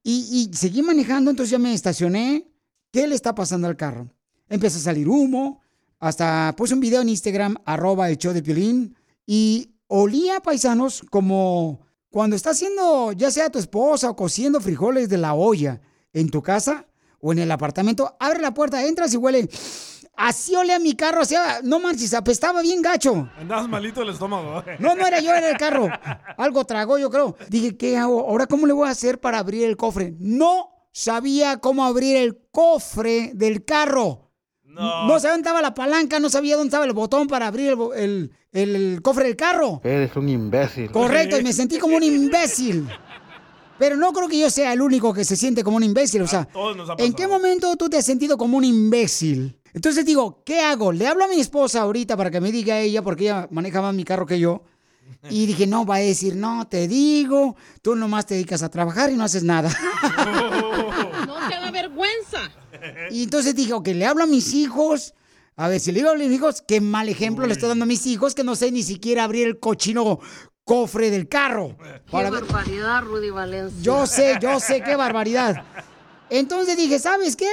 [0.03, 2.47] Y, seguí manejando, entonces ya me estacioné.
[2.91, 4.12] ¿Qué le está pasando al carro?
[4.49, 5.62] Empieza a salir humo.
[5.99, 8.95] Hasta puse un video en Instagram, arroba el show de Piolín.
[9.27, 15.17] Y olía, paisanos, como cuando estás haciendo, ya sea tu esposa o cociendo frijoles de
[15.17, 15.81] la olla
[16.13, 16.87] en tu casa
[17.21, 19.49] o en el apartamento, abre la puerta, entras y huele.
[20.15, 23.29] Así olía mi carro, o sea, no manches, apestaba bien gacho.
[23.37, 24.63] Andabas malito el estómago.
[24.79, 25.87] No, no era yo, era el carro.
[26.37, 27.37] Algo tragó, yo creo.
[27.47, 28.27] Dije, ¿qué hago?
[28.27, 30.15] ¿Ahora cómo le voy a hacer para abrir el cofre?
[30.19, 34.28] No sabía cómo abrir el cofre del carro.
[34.69, 35.08] No.
[35.19, 38.32] sabía dónde estaba la palanca, no sabía dónde estaba el botón para abrir el, el-
[38.51, 39.82] el- el cofre del carro.
[39.84, 40.91] Eres un imbécil.
[40.91, 42.88] Correcto, y me sentí como un imbécil.
[43.77, 46.21] Pero no creo que yo sea el único que se siente como un imbécil.
[46.21, 49.58] O sea, todos nos ha ¿en qué momento tú te has sentido como un imbécil?
[49.73, 50.91] Entonces digo, ¿qué hago?
[50.91, 53.93] Le hablo a mi esposa ahorita para que me diga ella, porque ella maneja más
[53.93, 54.63] mi carro que yo.
[55.29, 59.12] Y dije, no, va a decir, no, te digo, tú nomás te dedicas a trabajar
[59.12, 59.69] y no haces nada.
[61.99, 63.09] Vergüenza.
[63.12, 65.13] Y entonces dije, ok, le hablo a mis hijos.
[65.55, 67.88] A ver, si le digo a mis hijos, qué mal ejemplo le estoy dando a
[67.88, 70.19] mis hijos que no sé ni siquiera abrir el cochino
[70.63, 71.77] cofre del carro.
[72.09, 73.79] Para ver- barbaridad, Rudy Valencia.
[73.81, 75.63] Yo sé, yo sé, qué barbaridad.
[76.29, 77.49] Entonces dije, ¿sabes qué?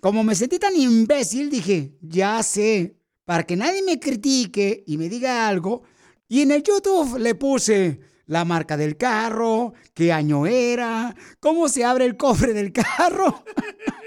[0.00, 5.08] Como me sentí tan imbécil, dije, ya sé, para que nadie me critique y me
[5.08, 5.82] diga algo.
[6.28, 11.84] Y en el YouTube le puse la marca del carro, qué año era, cómo se
[11.84, 13.42] abre el cofre del carro.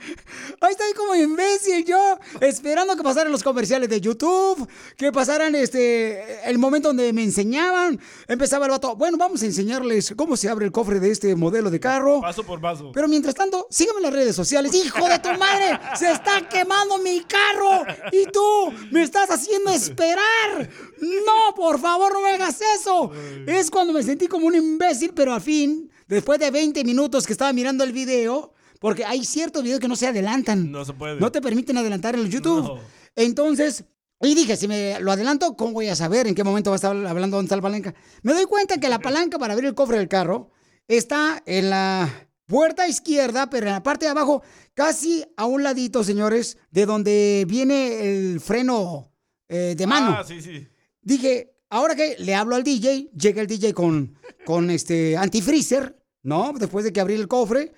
[0.60, 6.48] Ahí estoy como imbécil yo, esperando que pasaran los comerciales de YouTube, que pasaran este
[6.48, 8.00] el momento donde me enseñaban.
[8.28, 11.70] Empezaba el vato, bueno, vamos a enseñarles cómo se abre el cofre de este modelo
[11.70, 12.20] de carro.
[12.20, 12.90] Paso por paso.
[12.92, 14.74] Pero mientras tanto, sígueme en las redes sociales.
[14.74, 15.78] ¡Hijo de tu madre!
[15.96, 17.84] ¡Se está quemando mi carro!
[18.12, 20.68] ¡Y tú me estás haciendo esperar!
[21.00, 23.12] ¡No, por favor, no me hagas eso!
[23.46, 27.32] Es cuando me sentí como un imbécil, pero al fin, después de 20 minutos que
[27.32, 30.72] estaba mirando el video, porque hay ciertos videos que no se adelantan.
[30.72, 31.20] No se puede.
[31.20, 32.64] No te permiten adelantar en el YouTube.
[32.64, 32.80] No.
[33.14, 33.84] Entonces,
[34.22, 36.76] y dije, si me lo adelanto, ¿cómo voy a saber en qué momento va a
[36.76, 37.94] estar hablando dónde está la palanca?
[38.22, 40.50] Me doy cuenta que la palanca para abrir el cofre del carro
[40.88, 44.42] está en la puerta izquierda, pero en la parte de abajo,
[44.74, 49.12] casi a un ladito, señores, de donde viene el freno
[49.48, 50.16] eh, de mano.
[50.18, 50.66] Ah, sí, sí.
[51.02, 56.52] Dije, ahora que le hablo al DJ, llega el DJ con, con este antifreezer, ¿no?
[56.58, 57.72] Después de que abrí el cofre.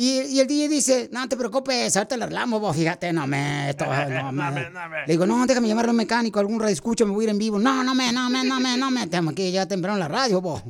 [0.00, 3.70] Y, y el DJ dice, no te preocupes, ahorita le arreglamos, vos, fíjate, no me,
[3.70, 3.84] esto,
[4.32, 4.70] no me.
[5.08, 7.30] Le digo, no, déjame llamar a un mecánico, algún radio escucha, me voy a ir
[7.30, 7.58] en vivo.
[7.58, 10.06] No, no me, no me, no me, no me, tengo que ya temprano en la
[10.06, 10.62] radio, vos.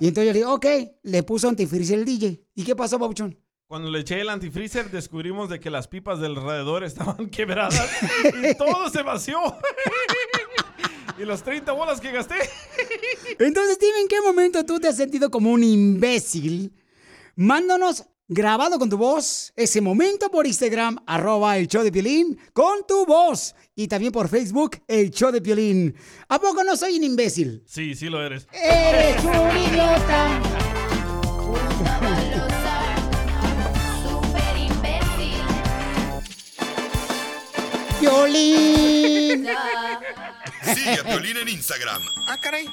[0.00, 0.66] Y entonces yo le digo, ok,
[1.02, 2.46] le puso antifreezer el DJ.
[2.54, 3.38] ¿Y qué pasó, Pabuchón?
[3.66, 7.90] Cuando le eché el antifreezer, descubrimos de que las pipas del alrededor estaban quebradas
[8.42, 9.38] y todo se vació.
[11.18, 12.36] y las 30 bolas que gasté.
[13.38, 16.72] Entonces, dime en qué momento tú te has sentido como un imbécil.
[17.36, 22.86] Mándanos grabado con tu voz ese momento por Instagram, arroba el show de Piolín, con
[22.86, 23.54] tu voz.
[23.74, 25.94] Y también por Facebook, el show de Piolín.
[26.28, 27.62] ¿A poco no soy un imbécil?
[27.66, 28.46] Sí, sí lo eres.
[28.52, 30.40] Eres un idiota.
[38.12, 39.46] Piolín.
[40.74, 42.68] Sigue a Piolín en Instagram, Ah, caray.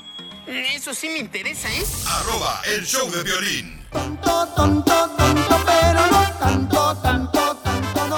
[0.48, 1.84] Eso sí me interesa, ¿eh?
[2.08, 3.79] arroba el show de violín.
[3.92, 8.18] Tonto, tonto, tonto, pero no tanto, tanto, tanto, no.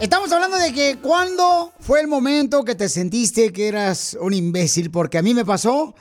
[0.00, 4.90] Estamos hablando de que cuándo fue el momento que te sentiste que eras un imbécil,
[4.90, 5.94] porque a mí me pasó.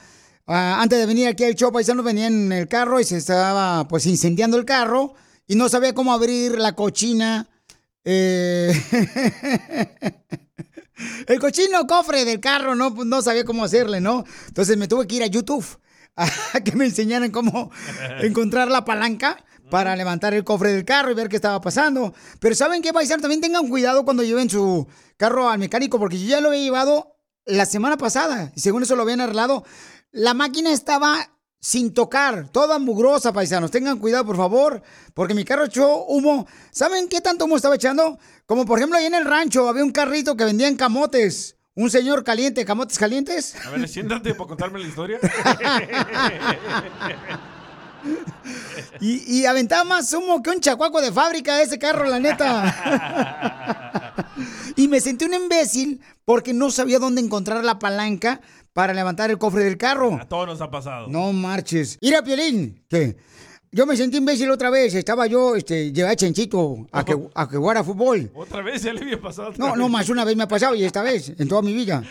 [0.48, 3.88] ah, antes de venir aquí al show, paisano venía en el carro y se estaba
[3.88, 5.14] pues incendiando el carro
[5.48, 7.48] y no sabía cómo abrir la cochina.
[8.04, 8.74] eh,
[11.28, 14.26] el cochino cofre del carro, no, Pues, no sabía cómo hacerle, ¿no?
[14.48, 15.66] Entonces me tuve que ir a YouTube
[16.16, 16.28] a
[16.64, 17.72] que me enseñaran cómo
[18.22, 22.14] encontrar la palanca para levantar el cofre del carro y ver qué estaba pasando.
[22.40, 23.22] Pero ¿saben qué, paisano?
[23.22, 27.18] También tengan cuidado cuando lleven su carro al mecánico, porque yo ya lo había llevado
[27.46, 29.64] la semana pasada y según eso lo habían arreglado.
[30.12, 33.72] La máquina estaba sin tocar, toda mugrosa, paisanos.
[33.72, 34.84] Tengan cuidado, por favor,
[35.16, 36.46] porque mi carro echó humo.
[36.72, 38.20] ¿Saben qué tanto humo estaba echando?
[38.46, 41.55] Como por ejemplo ahí en el rancho había un carrito que vendían camotes.
[41.78, 43.54] Un señor caliente, camotes calientes.
[43.66, 45.20] A ver, siéntate para contarme la historia.
[49.02, 54.14] Y, y aventaba más humo que un chacuaco de fábrica ese carro, la neta.
[54.76, 58.42] y me sentí un imbécil porque no sabía dónde encontrar la palanca
[58.74, 60.20] para levantar el cofre del carro.
[60.22, 61.08] A todos nos ha pasado.
[61.08, 61.98] No marches.
[62.00, 63.18] Mira, Piolín, que
[63.76, 64.94] yo me sentí imbécil otra vez.
[64.96, 68.32] Estaba yo, este, llevé a Chenchito a que, a que jugara fútbol.
[68.34, 69.52] Otra vez ya le había pasado.
[69.58, 69.92] No, no, vez.
[69.92, 72.04] más una vez me ha pasado y esta vez, en toda mi vida.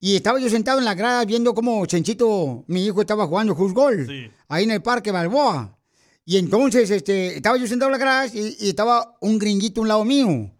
[0.00, 4.06] Y estaba yo sentado en la grada viendo cómo Chenchito, mi hijo, estaba jugando fútbol.
[4.06, 4.30] Sí.
[4.48, 5.76] Ahí en el Parque Balboa.
[6.24, 9.82] Y entonces, este, estaba yo sentado en la grada y, y estaba un gringuito a
[9.82, 10.50] un lado mío.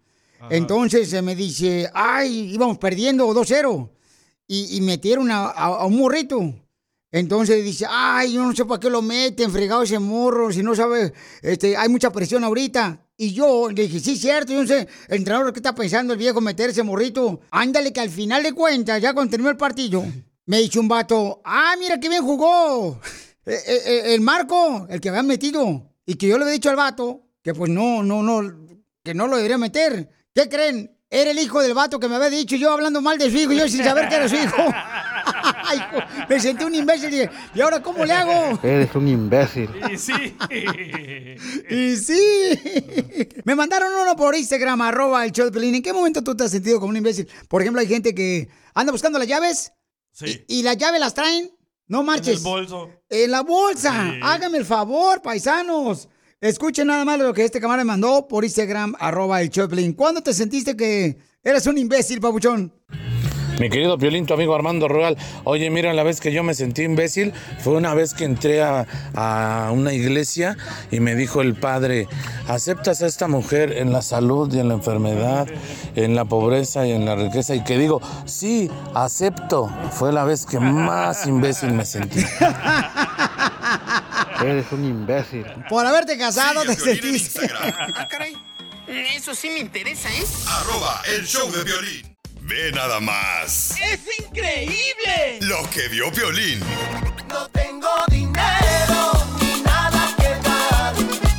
[0.49, 3.89] Entonces eh, me dice, ay, íbamos perdiendo 2-0.
[4.47, 6.39] Y, y metieron a, a- a un morrito.
[7.11, 10.75] Entonces dice, ay, yo no sé para qué lo meten, fregado ese morro, si no
[10.75, 13.05] sabe, este, hay mucha presión ahorita.
[13.17, 16.19] Y yo le dije, sí, cierto, yo no sé, el entrenador, ¿qué está pensando el
[16.19, 17.41] viejo meter ese morrito?
[17.51, 20.05] Ándale, que al final de cuentas, ya cuando terminó el partido,
[20.45, 23.01] me dice un vato, ah, mira qué bien jugó.
[23.45, 25.91] Eh, eh, eh, el Marco, el que habían metido.
[26.05, 28.67] Y que yo le había dicho al vato que pues no, no, no,
[29.03, 30.95] que no lo debería meter, ¿Qué creen?
[31.09, 33.51] Era el hijo del vato que me había dicho yo hablando mal de su hijo,
[33.51, 34.55] yo sin saber que era su hijo.
[35.69, 35.79] Ay,
[36.27, 38.59] me sentí un imbécil y dije, ¿y ahora cómo le hago?
[38.63, 39.69] Eres un imbécil.
[39.91, 40.35] Y sí.
[41.69, 43.29] Y sí.
[43.45, 45.67] Me mandaron uno por Instagram, arroba el show de.
[45.69, 47.27] ¿En qué momento tú te has sentido como un imbécil?
[47.47, 49.71] Por ejemplo, hay gente que anda buscando las llaves
[50.11, 50.43] Sí.
[50.47, 51.51] y las llaves las traen.
[51.87, 52.37] No En marches.
[52.37, 52.89] el bolso.
[53.09, 53.91] En la bolsa.
[54.11, 54.19] Sí.
[54.21, 56.07] Hágame el favor, paisanos.
[56.41, 59.93] Escuchen nada más lo que este camarada me mandó por Instagram, arroba el Choplin.
[59.93, 62.73] ¿Cuándo te sentiste que eras un imbécil, papuchón?
[63.59, 65.17] Mi querido Piolín, tu amigo Armando Rural.
[65.43, 68.87] Oye, mira, la vez que yo me sentí imbécil fue una vez que entré a,
[69.15, 70.55] a una iglesia
[70.91, 72.07] y me dijo el padre,
[72.47, 75.45] ¿aceptas a esta mujer en la salud y en la enfermedad,
[75.95, 77.53] en la pobreza y en la riqueza?
[77.53, 79.69] Y que digo, sí, acepto.
[79.91, 82.23] Fue la vez que más imbécil me sentí.
[84.41, 85.45] Eres un imbécil.
[85.67, 87.51] Por haberte casado te sentiste.
[87.59, 88.37] Ah, caray.
[88.87, 90.23] Eso sí me interesa, ¿eh?
[90.47, 92.08] Arroba el show de violín.
[92.49, 93.75] Ve nada más.
[93.79, 95.37] ¡Es increíble!
[95.41, 96.59] Lo que vio violín.
[97.29, 100.95] No tengo dinero ni nada que dar.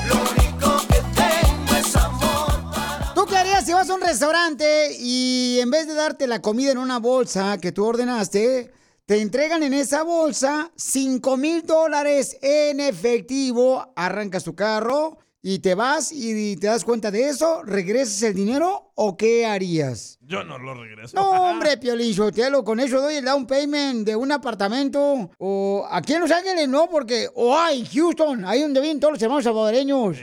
[0.06, 3.12] Lo único que tengo es amor.
[3.16, 6.70] ¿Tú qué harías si vas a un restaurante y en vez de darte la comida
[6.70, 8.70] en una bolsa que tú ordenaste,
[9.04, 15.74] te entregan en esa bolsa 5 mil dólares en efectivo, arrancas tu carro y te
[15.74, 20.18] vas y te das cuenta de eso, regresas el dinero o qué harías?
[20.22, 21.16] Yo no lo regreso.
[21.16, 25.30] No, hombre, Piolín Sotelo, con eso doy el down payment de un apartamento.
[25.38, 27.28] O aquí en Los Ángeles no, porque.
[27.34, 30.18] O ay, Houston, ahí donde viven todos los hermanos salvadoreños.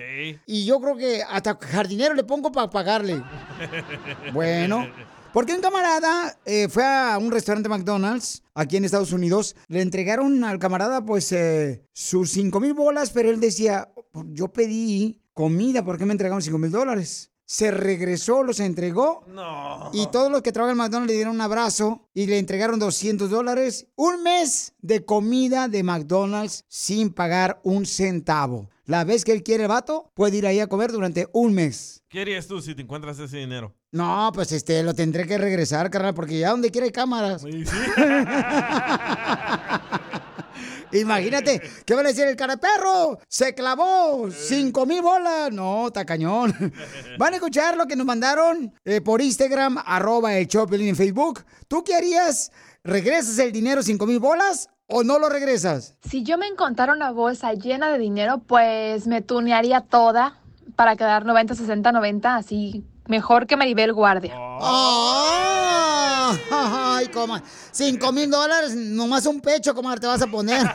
[0.45, 3.21] Y yo creo que hasta jardinero le pongo para pagarle.
[4.33, 4.87] Bueno.
[5.33, 9.55] Porque un camarada eh, fue a un restaurante McDonald's aquí en Estados Unidos.
[9.67, 13.91] Le entregaron al camarada pues eh, sus 5 mil bolas, pero él decía,
[14.31, 17.31] yo pedí comida, ¿por qué me entregaron 5 mil dólares?
[17.45, 19.89] Se regresó, los entregó No.
[19.93, 23.29] y todos los que trabajan en McDonald's le dieron un abrazo y le entregaron 200
[23.29, 23.87] dólares.
[23.95, 28.69] Un mes de comida de McDonald's sin pagar un centavo.
[28.87, 32.05] La vez que él quiere el vato, puede ir ahí a comer durante un mes.
[32.07, 33.75] ¿Qué harías tú si te encuentras ese dinero?
[33.91, 37.43] No, pues este, lo tendré que regresar, carnal, porque ya donde quiera hay cámaras.
[40.93, 43.19] Imagínate, ¿qué va a decir el cara perro?
[43.27, 45.51] Se clavó cinco mil bolas.
[45.51, 46.55] No, está cañón.
[47.19, 51.43] Van a escuchar lo que nos mandaron eh, por Instagram, arroba el Choplin en Facebook.
[51.67, 52.53] ¿Tú qué harías?
[52.85, 55.95] ¿Regresas el dinero cinco mil bolas o no lo regresas?
[56.09, 60.39] Si yo me encontrara una bolsa llena de dinero, pues me tunearía toda
[60.75, 64.33] para quedar 90, 60, 90, así mejor que Maribel Guardia.
[64.37, 66.35] ¡Ah!
[66.51, 67.41] ¡Ay, coma!
[67.71, 70.61] Cinco mil dólares, nomás un pecho, comadre, te vas a poner.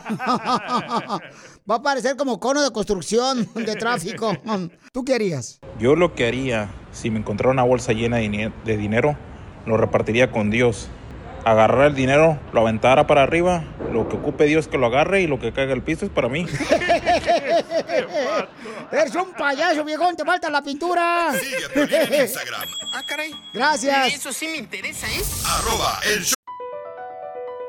[1.70, 4.32] Va a parecer como cono de construcción de tráfico.
[4.92, 5.60] ¿Tú qué harías?
[5.78, 9.16] Yo lo que haría, si me encontrara una bolsa llena de dinero,
[9.66, 10.88] lo repartiría con Dios.
[11.44, 15.26] Agarrar el dinero, lo aventara para arriba, lo que ocupe Dios que lo agarre y
[15.26, 16.46] lo que caiga al piso es para mí.
[18.92, 21.32] Eres un payaso, viejón, te falta la pintura.
[21.32, 22.68] Sigue a en Instagram.
[22.94, 23.32] Ah, caray.
[23.54, 24.14] Gracias.
[24.14, 25.22] Eso sí me interesa, ¿eh?
[25.46, 26.34] Arroba el show.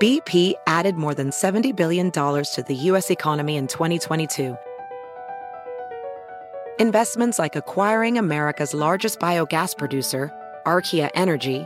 [0.01, 3.09] BP added more than $70 billion to the U.S.
[3.09, 4.57] economy in 2022.
[6.77, 10.29] Investments like acquiring America's largest biogas producer,
[10.65, 11.65] Archaea Energy,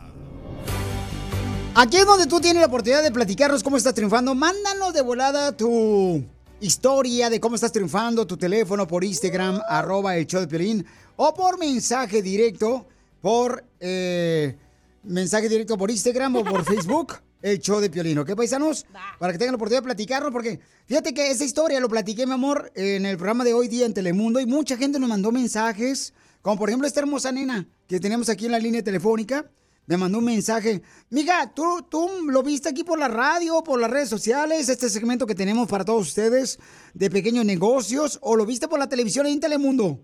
[1.73, 4.35] Aquí es donde tú tienes la oportunidad de platicarnos cómo estás triunfando.
[4.35, 6.21] Mándanos de volada tu
[6.59, 11.33] historia de cómo estás triunfando, tu teléfono por Instagram, arroba el show de Piolín, o
[11.33, 12.85] por mensaje directo,
[13.21, 14.57] por eh,
[15.03, 18.85] mensaje directo por Instagram o por Facebook, el show de Piolín, ¿ok, paisanos?
[19.17, 22.33] Para que tengan la oportunidad de platicarnos, porque fíjate que esa historia lo platiqué, mi
[22.33, 26.13] amor, en el programa de hoy día en Telemundo, y mucha gente nos mandó mensajes,
[26.41, 29.49] como por ejemplo esta hermosa nena que tenemos aquí en la línea telefónica,
[29.85, 30.81] me mandó un mensaje.
[31.09, 35.27] Miga, ¿tú, ¿tú lo viste aquí por la radio, por las redes sociales, este segmento
[35.27, 36.59] que tenemos para todos ustedes
[36.93, 39.99] de pequeños negocios, o lo viste por la televisión en Telemundo?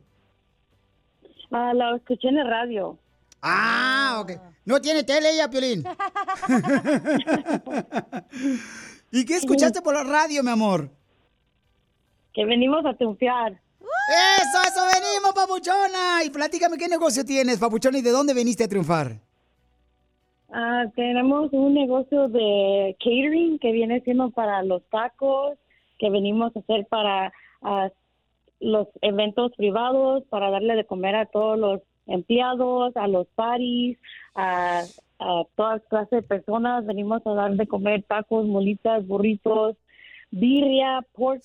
[1.51, 2.97] Ah, lo escuché en el radio.
[3.41, 4.31] Ah, ok.
[4.65, 5.83] No tiene tele ella, Piolín.
[9.11, 10.91] ¿Y qué escuchaste por la radio, mi amor?
[12.33, 13.51] Que venimos a triunfar.
[13.51, 16.25] ¡Eso, eso venimos, papuchona!
[16.25, 19.21] Y platícame qué negocio tienes, papuchona, y de dónde viniste a triunfar.
[20.49, 25.57] Ah, tenemos un negocio de catering que viene siendo para los tacos,
[25.99, 27.33] que venimos a hacer para
[28.59, 33.97] los eventos privados, para darle de comer a todos los empleados, a los parties,
[34.35, 34.83] a,
[35.19, 36.85] a todas clases de personas.
[36.85, 39.75] Venimos a dar de comer tacos, molitas, burritos,
[40.31, 41.43] birria, pork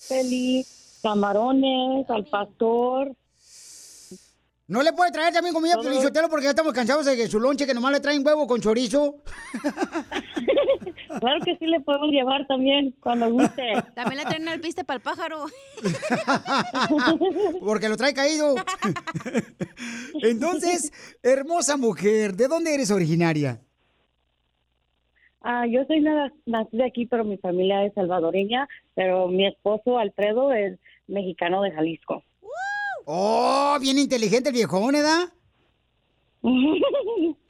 [1.01, 3.11] camarones, al pastor.
[4.73, 7.39] ¿No le puede traer también comida Piolín Sotelo porque ya estamos cansados de que su
[7.39, 9.17] lonche que nomás le traen huevo con chorizo?
[11.19, 13.61] Claro que sí le podemos llevar también cuando guste.
[13.93, 15.45] También le traen el piste para el pájaro.
[17.63, 18.55] Porque lo trae caído.
[20.23, 23.61] Entonces, hermosa mujer, ¿de dónde eres originaria?
[25.41, 30.51] Ah, yo soy na- nacida aquí, pero mi familia es salvadoreña, pero mi esposo Alfredo
[30.51, 32.23] es mexicano de Jalisco.
[33.05, 35.31] Oh, bien inteligente el viejón, ¿edad?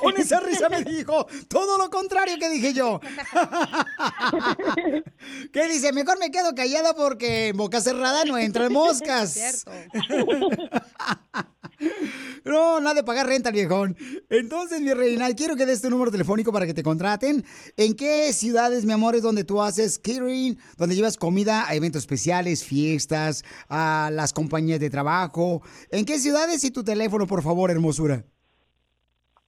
[0.00, 3.00] Con esa risa me dijo todo lo contrario que dije yo.
[5.52, 5.92] ¿Qué dice?
[5.92, 9.64] Mejor me quedo callada porque en boca cerrada no entran moscas.
[12.44, 13.96] No, nada de pagar renta, viejón.
[14.28, 17.44] Entonces, mi reina, quiero que des tu número telefónico para que te contraten.
[17.76, 22.02] ¿En qué ciudades, mi amor, es donde tú haces catering, donde llevas comida a eventos
[22.02, 25.62] especiales, fiestas, a las compañías de trabajo?
[25.90, 28.24] ¿En qué ciudades y tu teléfono, por favor, hermosura?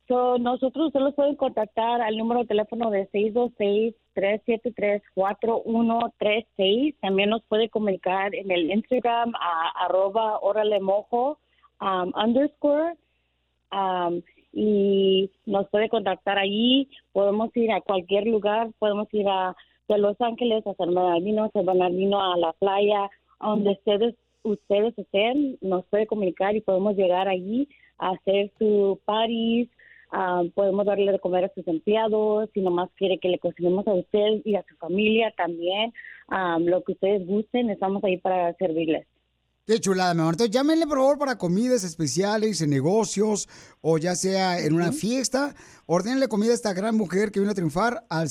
[0.07, 3.09] So, nosotros los pueden contactar al número de teléfono de
[4.14, 6.97] 626-373-4136.
[7.01, 11.39] También nos puede comunicar en el Instagram a arroba órale mojo
[11.85, 12.95] um, underscore
[13.72, 14.22] um,
[14.53, 16.89] y nos puede contactar allí.
[17.12, 19.55] Podemos ir a cualquier lugar, podemos ir a
[19.89, 24.14] de Los Ángeles a San Bernardino, San Bernardino a la playa, donde ustedes
[24.45, 27.68] ustedes estén, nos puede comunicar y podemos llegar allí
[27.99, 29.68] a hacer su parties,
[30.12, 33.95] ah, podemos darle de comer a sus empleados, si nomás quiere que le cocinemos a
[33.95, 35.93] usted y a su familia también,
[36.28, 39.07] ah, lo que ustedes gusten, estamos ahí para servirles.
[39.66, 40.34] Qué chulada, mi amor.
[40.34, 43.48] Entonces, llámenle, por favor, para comidas especiales, en negocios,
[43.80, 45.54] o ya sea en una fiesta.
[45.86, 48.28] Ordenle comida a esta gran mujer que vino a triunfar al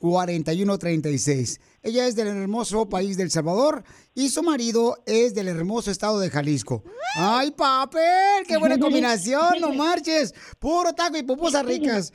[0.00, 1.60] 626-373-4136.
[1.82, 3.84] Ella es del hermoso país del Salvador
[4.14, 6.82] y su marido es del hermoso estado de Jalisco.
[7.16, 8.46] ¡Ay, papel!
[8.46, 9.60] ¡Qué buena combinación!
[9.60, 10.34] ¡No marches!
[10.58, 12.12] Puro taco y pupusas ricas.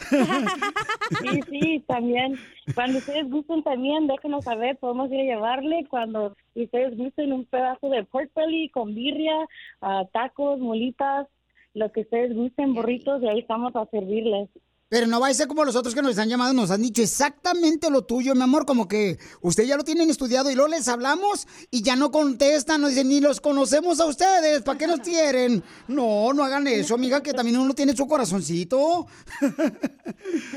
[1.22, 2.38] Sí, sí, también.
[2.76, 7.90] Cuando ustedes gusten también, déjenos saber, podemos ir a llevarle cuando ustedes gusten un pedazo
[7.90, 9.34] de pork belly con birria,
[9.82, 11.28] ah, tacos, molitas,
[11.74, 14.50] lo que ustedes gusten, burritos, y ahí estamos a servirles.
[14.92, 17.02] Pero no va a ser como los otros que nos han llamado, nos han dicho
[17.02, 20.90] exactamente lo tuyo, mi amor, como que usted ya lo tienen estudiado y luego les
[20.90, 25.00] hablamos y ya no contestan, nos dicen, ni los conocemos a ustedes, ¿para qué nos
[25.00, 25.64] quieren?
[25.88, 29.08] No, no hagan eso, amiga, que también uno tiene su corazoncito.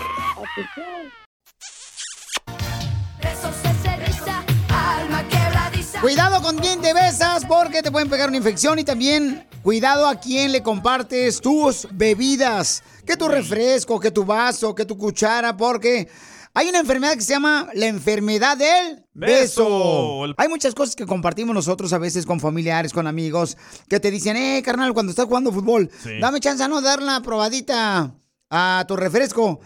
[6.00, 10.18] Cuidado con quién te besas porque te pueden pegar una infección y también cuidado a
[10.18, 12.82] quién le compartes tus bebidas.
[13.04, 16.08] Que tu refresco, que tu vaso, que tu cuchara, porque
[16.52, 20.24] Hay una enfermedad que se llama la enfermedad del beso.
[20.36, 23.56] Hay muchas cosas que compartimos nosotros a veces con familiares, con amigos,
[23.88, 26.18] que te dicen, eh, carnal, cuando estás jugando fútbol, Sí.
[26.20, 28.14] dame chance a no dar la probadita
[28.50, 29.60] a tu refresco.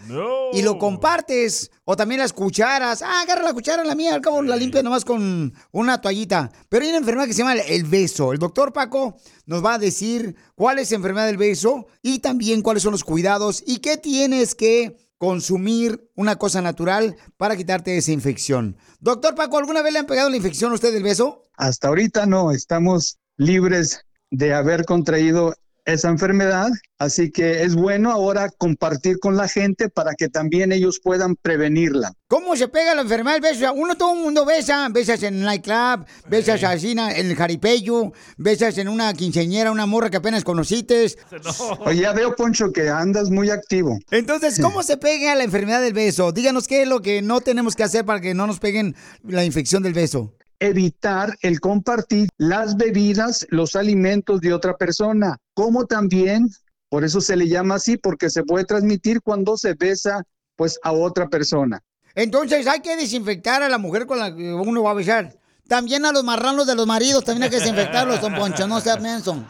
[0.53, 1.71] Y lo compartes.
[1.83, 3.01] O también las cucharas.
[3.01, 6.51] Ah, agarra la cuchara, la mía, al cabo la limpia nomás con una toallita.
[6.69, 8.31] Pero hay una enfermedad que se llama el- el beso.
[8.31, 12.61] El doctor Paco nos va a decir cuál es la enfermedad del beso y también
[12.61, 18.11] cuáles son los cuidados y qué tienes que consumir una cosa natural para quitarte esa
[18.11, 18.77] infección.
[18.99, 21.43] Doctor Paco, ¿alguna vez le han pegado la infección a usted del beso?
[21.57, 25.55] Hasta ahorita no, estamos libres de haber contraído
[25.85, 30.99] esa enfermedad, así que es bueno ahora compartir con la gente para que también ellos
[31.01, 32.13] puedan prevenirla.
[32.27, 33.55] ¿Cómo se pega la enfermedad del beso?
[33.55, 37.35] O sea, Uno, todo el mundo besa, besas en el nightclub, besas así en el
[37.35, 41.17] jaripeyo, besas en una quinceñera, una morra que apenas conocites.
[41.79, 43.99] Oye, ya veo, Poncho, que andas muy activo.
[44.09, 46.31] Entonces, ¿cómo se pega la enfermedad del beso?
[46.31, 49.45] Díganos qué es lo que no tenemos que hacer para que no nos peguen la
[49.45, 50.33] infección del beso.
[50.59, 56.49] Evitar el compartir las bebidas, los alimentos de otra persona, como también,
[56.89, 60.23] por eso se le llama así, porque se puede transmitir cuando se besa
[60.55, 61.81] pues a otra persona.
[62.15, 65.37] Entonces, hay que desinfectar a la mujer con la que uno va a besar.
[65.67, 68.97] También a los marranos de los maridos, también hay que desinfectarlos, don Poncho, no sea
[68.97, 69.43] menso.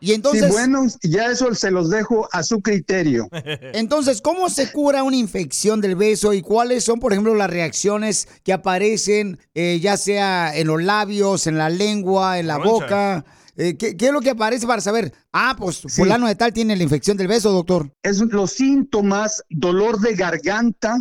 [0.00, 0.46] Y entonces...
[0.46, 3.28] Sí, bueno, ya eso se los dejo a su criterio.
[3.72, 8.28] Entonces, ¿cómo se cura una infección del beso y cuáles son, por ejemplo, las reacciones
[8.44, 13.24] que aparecen, eh, ya sea en los labios, en la lengua, en la boca?
[13.56, 15.12] Eh, ¿qué, qué es lo que aparece para saber?
[15.32, 17.92] Ah, pues fulano de tal tiene la infección del beso, doctor.
[18.04, 20.96] Es los síntomas, dolor de garganta,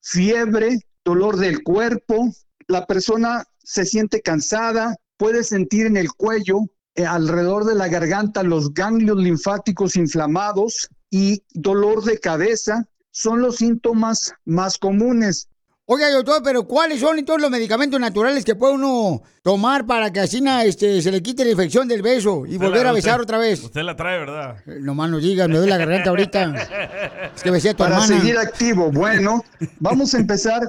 [0.00, 2.32] fiebre, dolor del cuerpo,
[2.66, 6.60] la persona se siente cansada, puede sentir en el cuello,
[6.94, 13.56] eh, alrededor de la garganta, los ganglios linfáticos inflamados y dolor de cabeza son los
[13.56, 15.48] síntomas más comunes.
[15.84, 20.20] Oiga, doctor, pero ¿cuáles son entonces los medicamentos naturales que puede uno tomar para que
[20.20, 22.92] así na, este, se le quite la infección del beso y Usted volver la- a
[22.92, 23.62] besar usted- otra vez?
[23.64, 24.56] Usted la trae, ¿verdad?
[24.66, 26.54] Eh, Nomás no digas, me duele la garganta ahorita.
[27.36, 28.20] Es que besé a tu Para hermana.
[28.20, 29.42] seguir activo, bueno,
[29.80, 30.62] vamos a empezar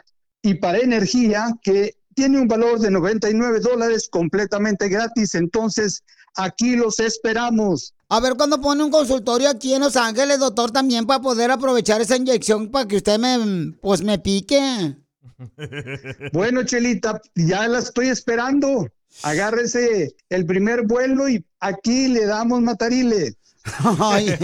[0.42, 5.36] y para energía que tiene un valor de 99 dólares completamente gratis.
[5.36, 6.04] Entonces,
[6.36, 7.94] aquí los esperamos.
[8.10, 12.02] A ver, cuando pone un consultorio aquí en Los Ángeles, doctor, también para poder aprovechar
[12.02, 14.98] esa inyección para que usted me, pues, me pique.
[16.32, 18.88] Bueno, Chelita, ya la estoy esperando.
[19.24, 23.36] Agárrese el primer vuelo y aquí le damos matarile.
[24.00, 24.36] Ay,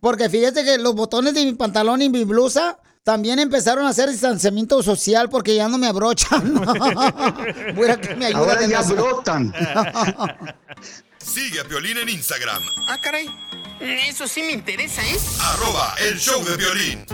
[0.00, 4.10] porque fíjate que los botones de mi pantalón y mi blusa también empezaron a hacer
[4.10, 6.54] distanciamiento social porque ya no me abrochan.
[7.74, 9.54] Voy a que me ayude Ahora ya brotan.
[11.28, 13.28] Sigue a Piolín en Instagram, Ah, caray.
[13.80, 15.16] Eso sí me interesa, ¿eh?
[15.40, 17.04] arroba el show de violín.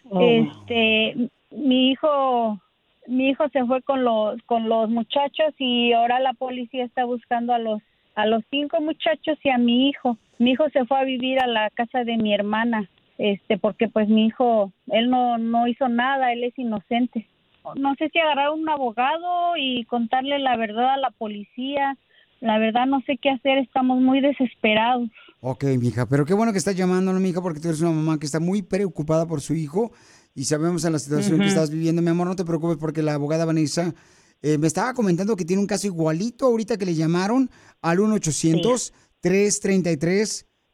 [0.09, 0.19] Oh.
[0.21, 1.15] Este,
[1.51, 2.59] mi hijo,
[3.07, 7.53] mi hijo se fue con los con los muchachos y ahora la policía está buscando
[7.53, 7.81] a los
[8.15, 10.17] a los cinco muchachos y a mi hijo.
[10.39, 14.07] Mi hijo se fue a vivir a la casa de mi hermana, este, porque pues
[14.09, 17.27] mi hijo, él no, no hizo nada, él es inocente.
[17.75, 21.97] No sé si agarrar un abogado y contarle la verdad a la policía.
[22.39, 25.09] La verdad no sé qué hacer, estamos muy desesperados.
[25.39, 28.25] Ok, mija, pero qué bueno que estás llamándolo, mija, porque tú eres una mamá que
[28.25, 29.91] está muy preocupada por su hijo
[30.35, 32.01] y sabemos en la situación que estás viviendo.
[32.01, 33.93] Mi amor, no te preocupes porque la abogada Vanessa
[34.41, 37.49] eh, me estaba comentando que tiene un caso igualito ahorita que le llamaron
[37.81, 37.99] al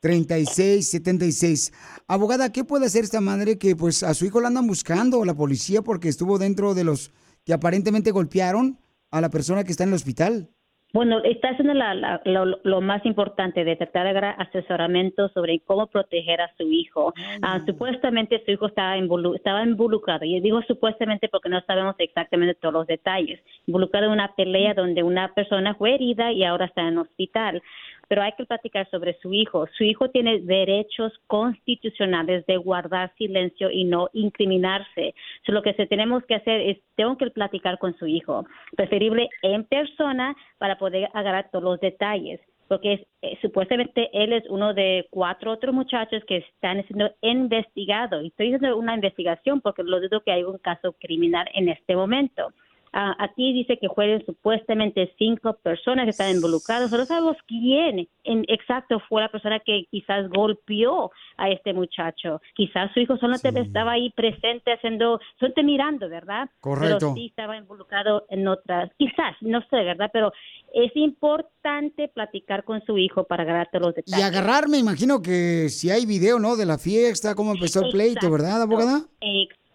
[0.02, 1.74] 1-800-333-3676.
[2.08, 5.34] Abogada, ¿qué puede hacer esta madre que pues a su hijo la andan buscando la
[5.34, 7.12] policía porque estuvo dentro de los
[7.46, 8.78] que aparentemente golpearon
[9.12, 10.50] a la persona que está en el hospital?
[10.92, 15.86] Bueno, está haciendo la- la- lo, lo más importante de tratar de asesoramiento sobre cómo
[15.86, 17.14] proteger a su hijo.
[17.44, 22.56] Ah, supuestamente su hijo estaba, involu- estaba involucrado, y digo supuestamente porque no sabemos exactamente
[22.60, 26.88] todos los detalles, involucrado en una pelea donde una persona fue herida y ahora está
[26.88, 27.62] en hospital.
[28.10, 29.68] Pero hay que platicar sobre su hijo.
[29.78, 35.16] Su hijo tiene derechos constitucionales de guardar silencio y no incriminarse.
[35.46, 38.46] So, lo que se tenemos que hacer es, tengo que platicar con su hijo,
[38.76, 42.42] preferible en persona para poder agarrar todos los detalles.
[42.68, 48.24] Porque eh, supuestamente él es uno de cuatro otros muchachos que están siendo investigados.
[48.24, 51.96] Y estoy haciendo una investigación porque lo dudo que hay un caso criminal en este
[51.96, 52.52] momento.
[52.94, 56.92] Ah, aquí dice que fueron supuestamente cinco personas que están involucradas.
[56.92, 62.42] No sabemos quién en exacto fue la persona que quizás golpeó a este muchacho.
[62.56, 66.50] Quizás su hijo solamente estaba ahí presente haciendo, solamente mirando, ¿verdad?
[66.60, 66.98] Correcto.
[67.00, 68.92] Pero sí estaba involucrado en otras.
[68.98, 70.10] Quizás, no sé, ¿verdad?
[70.12, 70.32] Pero
[70.74, 74.26] es importante platicar con su hijo para agarrar todos los Y detalles.
[74.26, 76.56] agarrar, me imagino que si hay video, ¿no?
[76.56, 79.02] De la fiesta, cómo empezó el pleito, ¿verdad, abogada?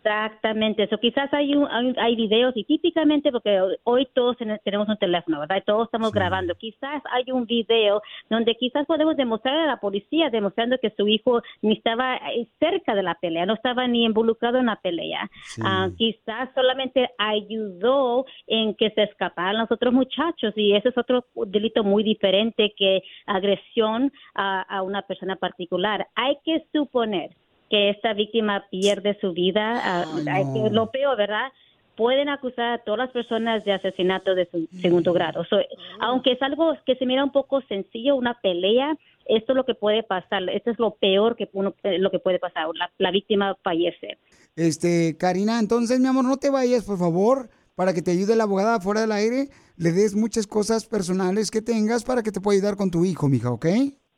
[0.04, 4.88] Exactamente, eso quizás hay, un, hay, hay videos y típicamente porque hoy todos ten- tenemos
[4.88, 5.62] un teléfono, ¿verdad?
[5.64, 6.54] Todos estamos grabando.
[6.56, 11.42] Quizás hay un video donde quizás podemos demostrar a la policía demostrando que su hijo
[11.62, 15.30] ni estaba eh, cerca de la pelea, no estaba ni involucrado en la pelea.
[15.44, 15.62] Sí.
[15.64, 21.24] Ah, quizás solamente ayudó en que se escaparan los otros muchachos y ese es otro
[21.46, 26.06] delito muy diferente que agresión a, a una persona particular.
[26.14, 27.30] Hay que suponer
[27.70, 30.06] que esta víctima pierde su vida, ah,
[30.52, 31.52] que- lo peor, ¿verdad?
[31.96, 35.44] Pueden acusar a todas las personas de asesinato de su segundo grado.
[35.44, 35.58] So,
[36.00, 38.96] aunque es algo que se mira un poco sencillo, una pelea,
[39.26, 40.42] esto es lo que puede pasar.
[40.50, 42.66] Esto es lo peor que uno, eh, lo que puede pasar.
[42.74, 44.18] La, la víctima fallece.
[44.56, 48.44] Este, Karina, entonces, mi amor, no te vayas, por favor, para que te ayude la
[48.44, 49.48] abogada fuera del aire.
[49.76, 53.28] Le des muchas cosas personales que tengas para que te pueda ayudar con tu hijo,
[53.28, 53.66] mija, ¿ok?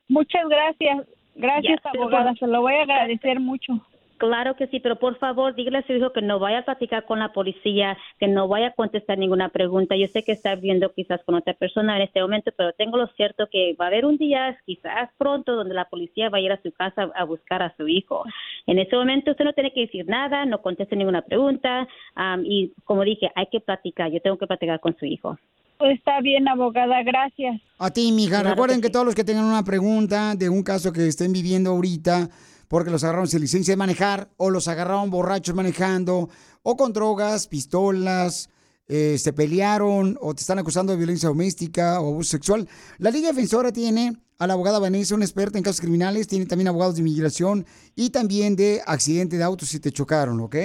[0.08, 1.06] Muchas gracias.
[1.36, 2.30] Gracias, Ya, abogada.
[2.30, 3.80] por- Se lo voy a agradecer mucho.
[4.18, 7.04] Claro que sí, pero por favor, dígale a su hijo que no vaya a platicar
[7.04, 9.94] con la policía, que no vaya a contestar ninguna pregunta.
[9.94, 13.08] Yo sé que está viendo quizás con otra persona en este momento, pero tengo lo
[13.08, 16.50] cierto que va a haber un día, quizás pronto, donde la policía va a ir
[16.50, 18.24] a su casa a buscar a su hijo.
[18.66, 22.72] En ese momento usted no tiene que decir nada, no conteste ninguna pregunta am, y
[22.84, 24.10] como dije, hay que platicar.
[24.10, 25.36] Yo tengo que platicar con su hijo.
[25.80, 27.02] Está bien, abogada.
[27.02, 27.60] Gracias.
[27.78, 30.62] A ti, mija, Claro recuerden que que, todos los que tengan una pregunta de un
[30.62, 32.30] caso que estén viviendo ahorita,
[32.68, 36.28] porque los agarraron sin licencia de manejar, o los agarraron borrachos manejando,
[36.62, 38.48] o con drogas, pistolas,
[38.88, 42.68] eh, se pelearon, o te están acusando de violencia doméstica o abuso sexual.
[42.98, 46.68] La Liga Defensora tiene a la abogada Vanessa, una experta en casos criminales, tiene también
[46.68, 50.56] abogados de inmigración y también de accidente de autos si te chocaron, ¿ok?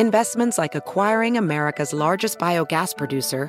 [0.00, 3.48] Investments like acquiring America's largest biogas producer,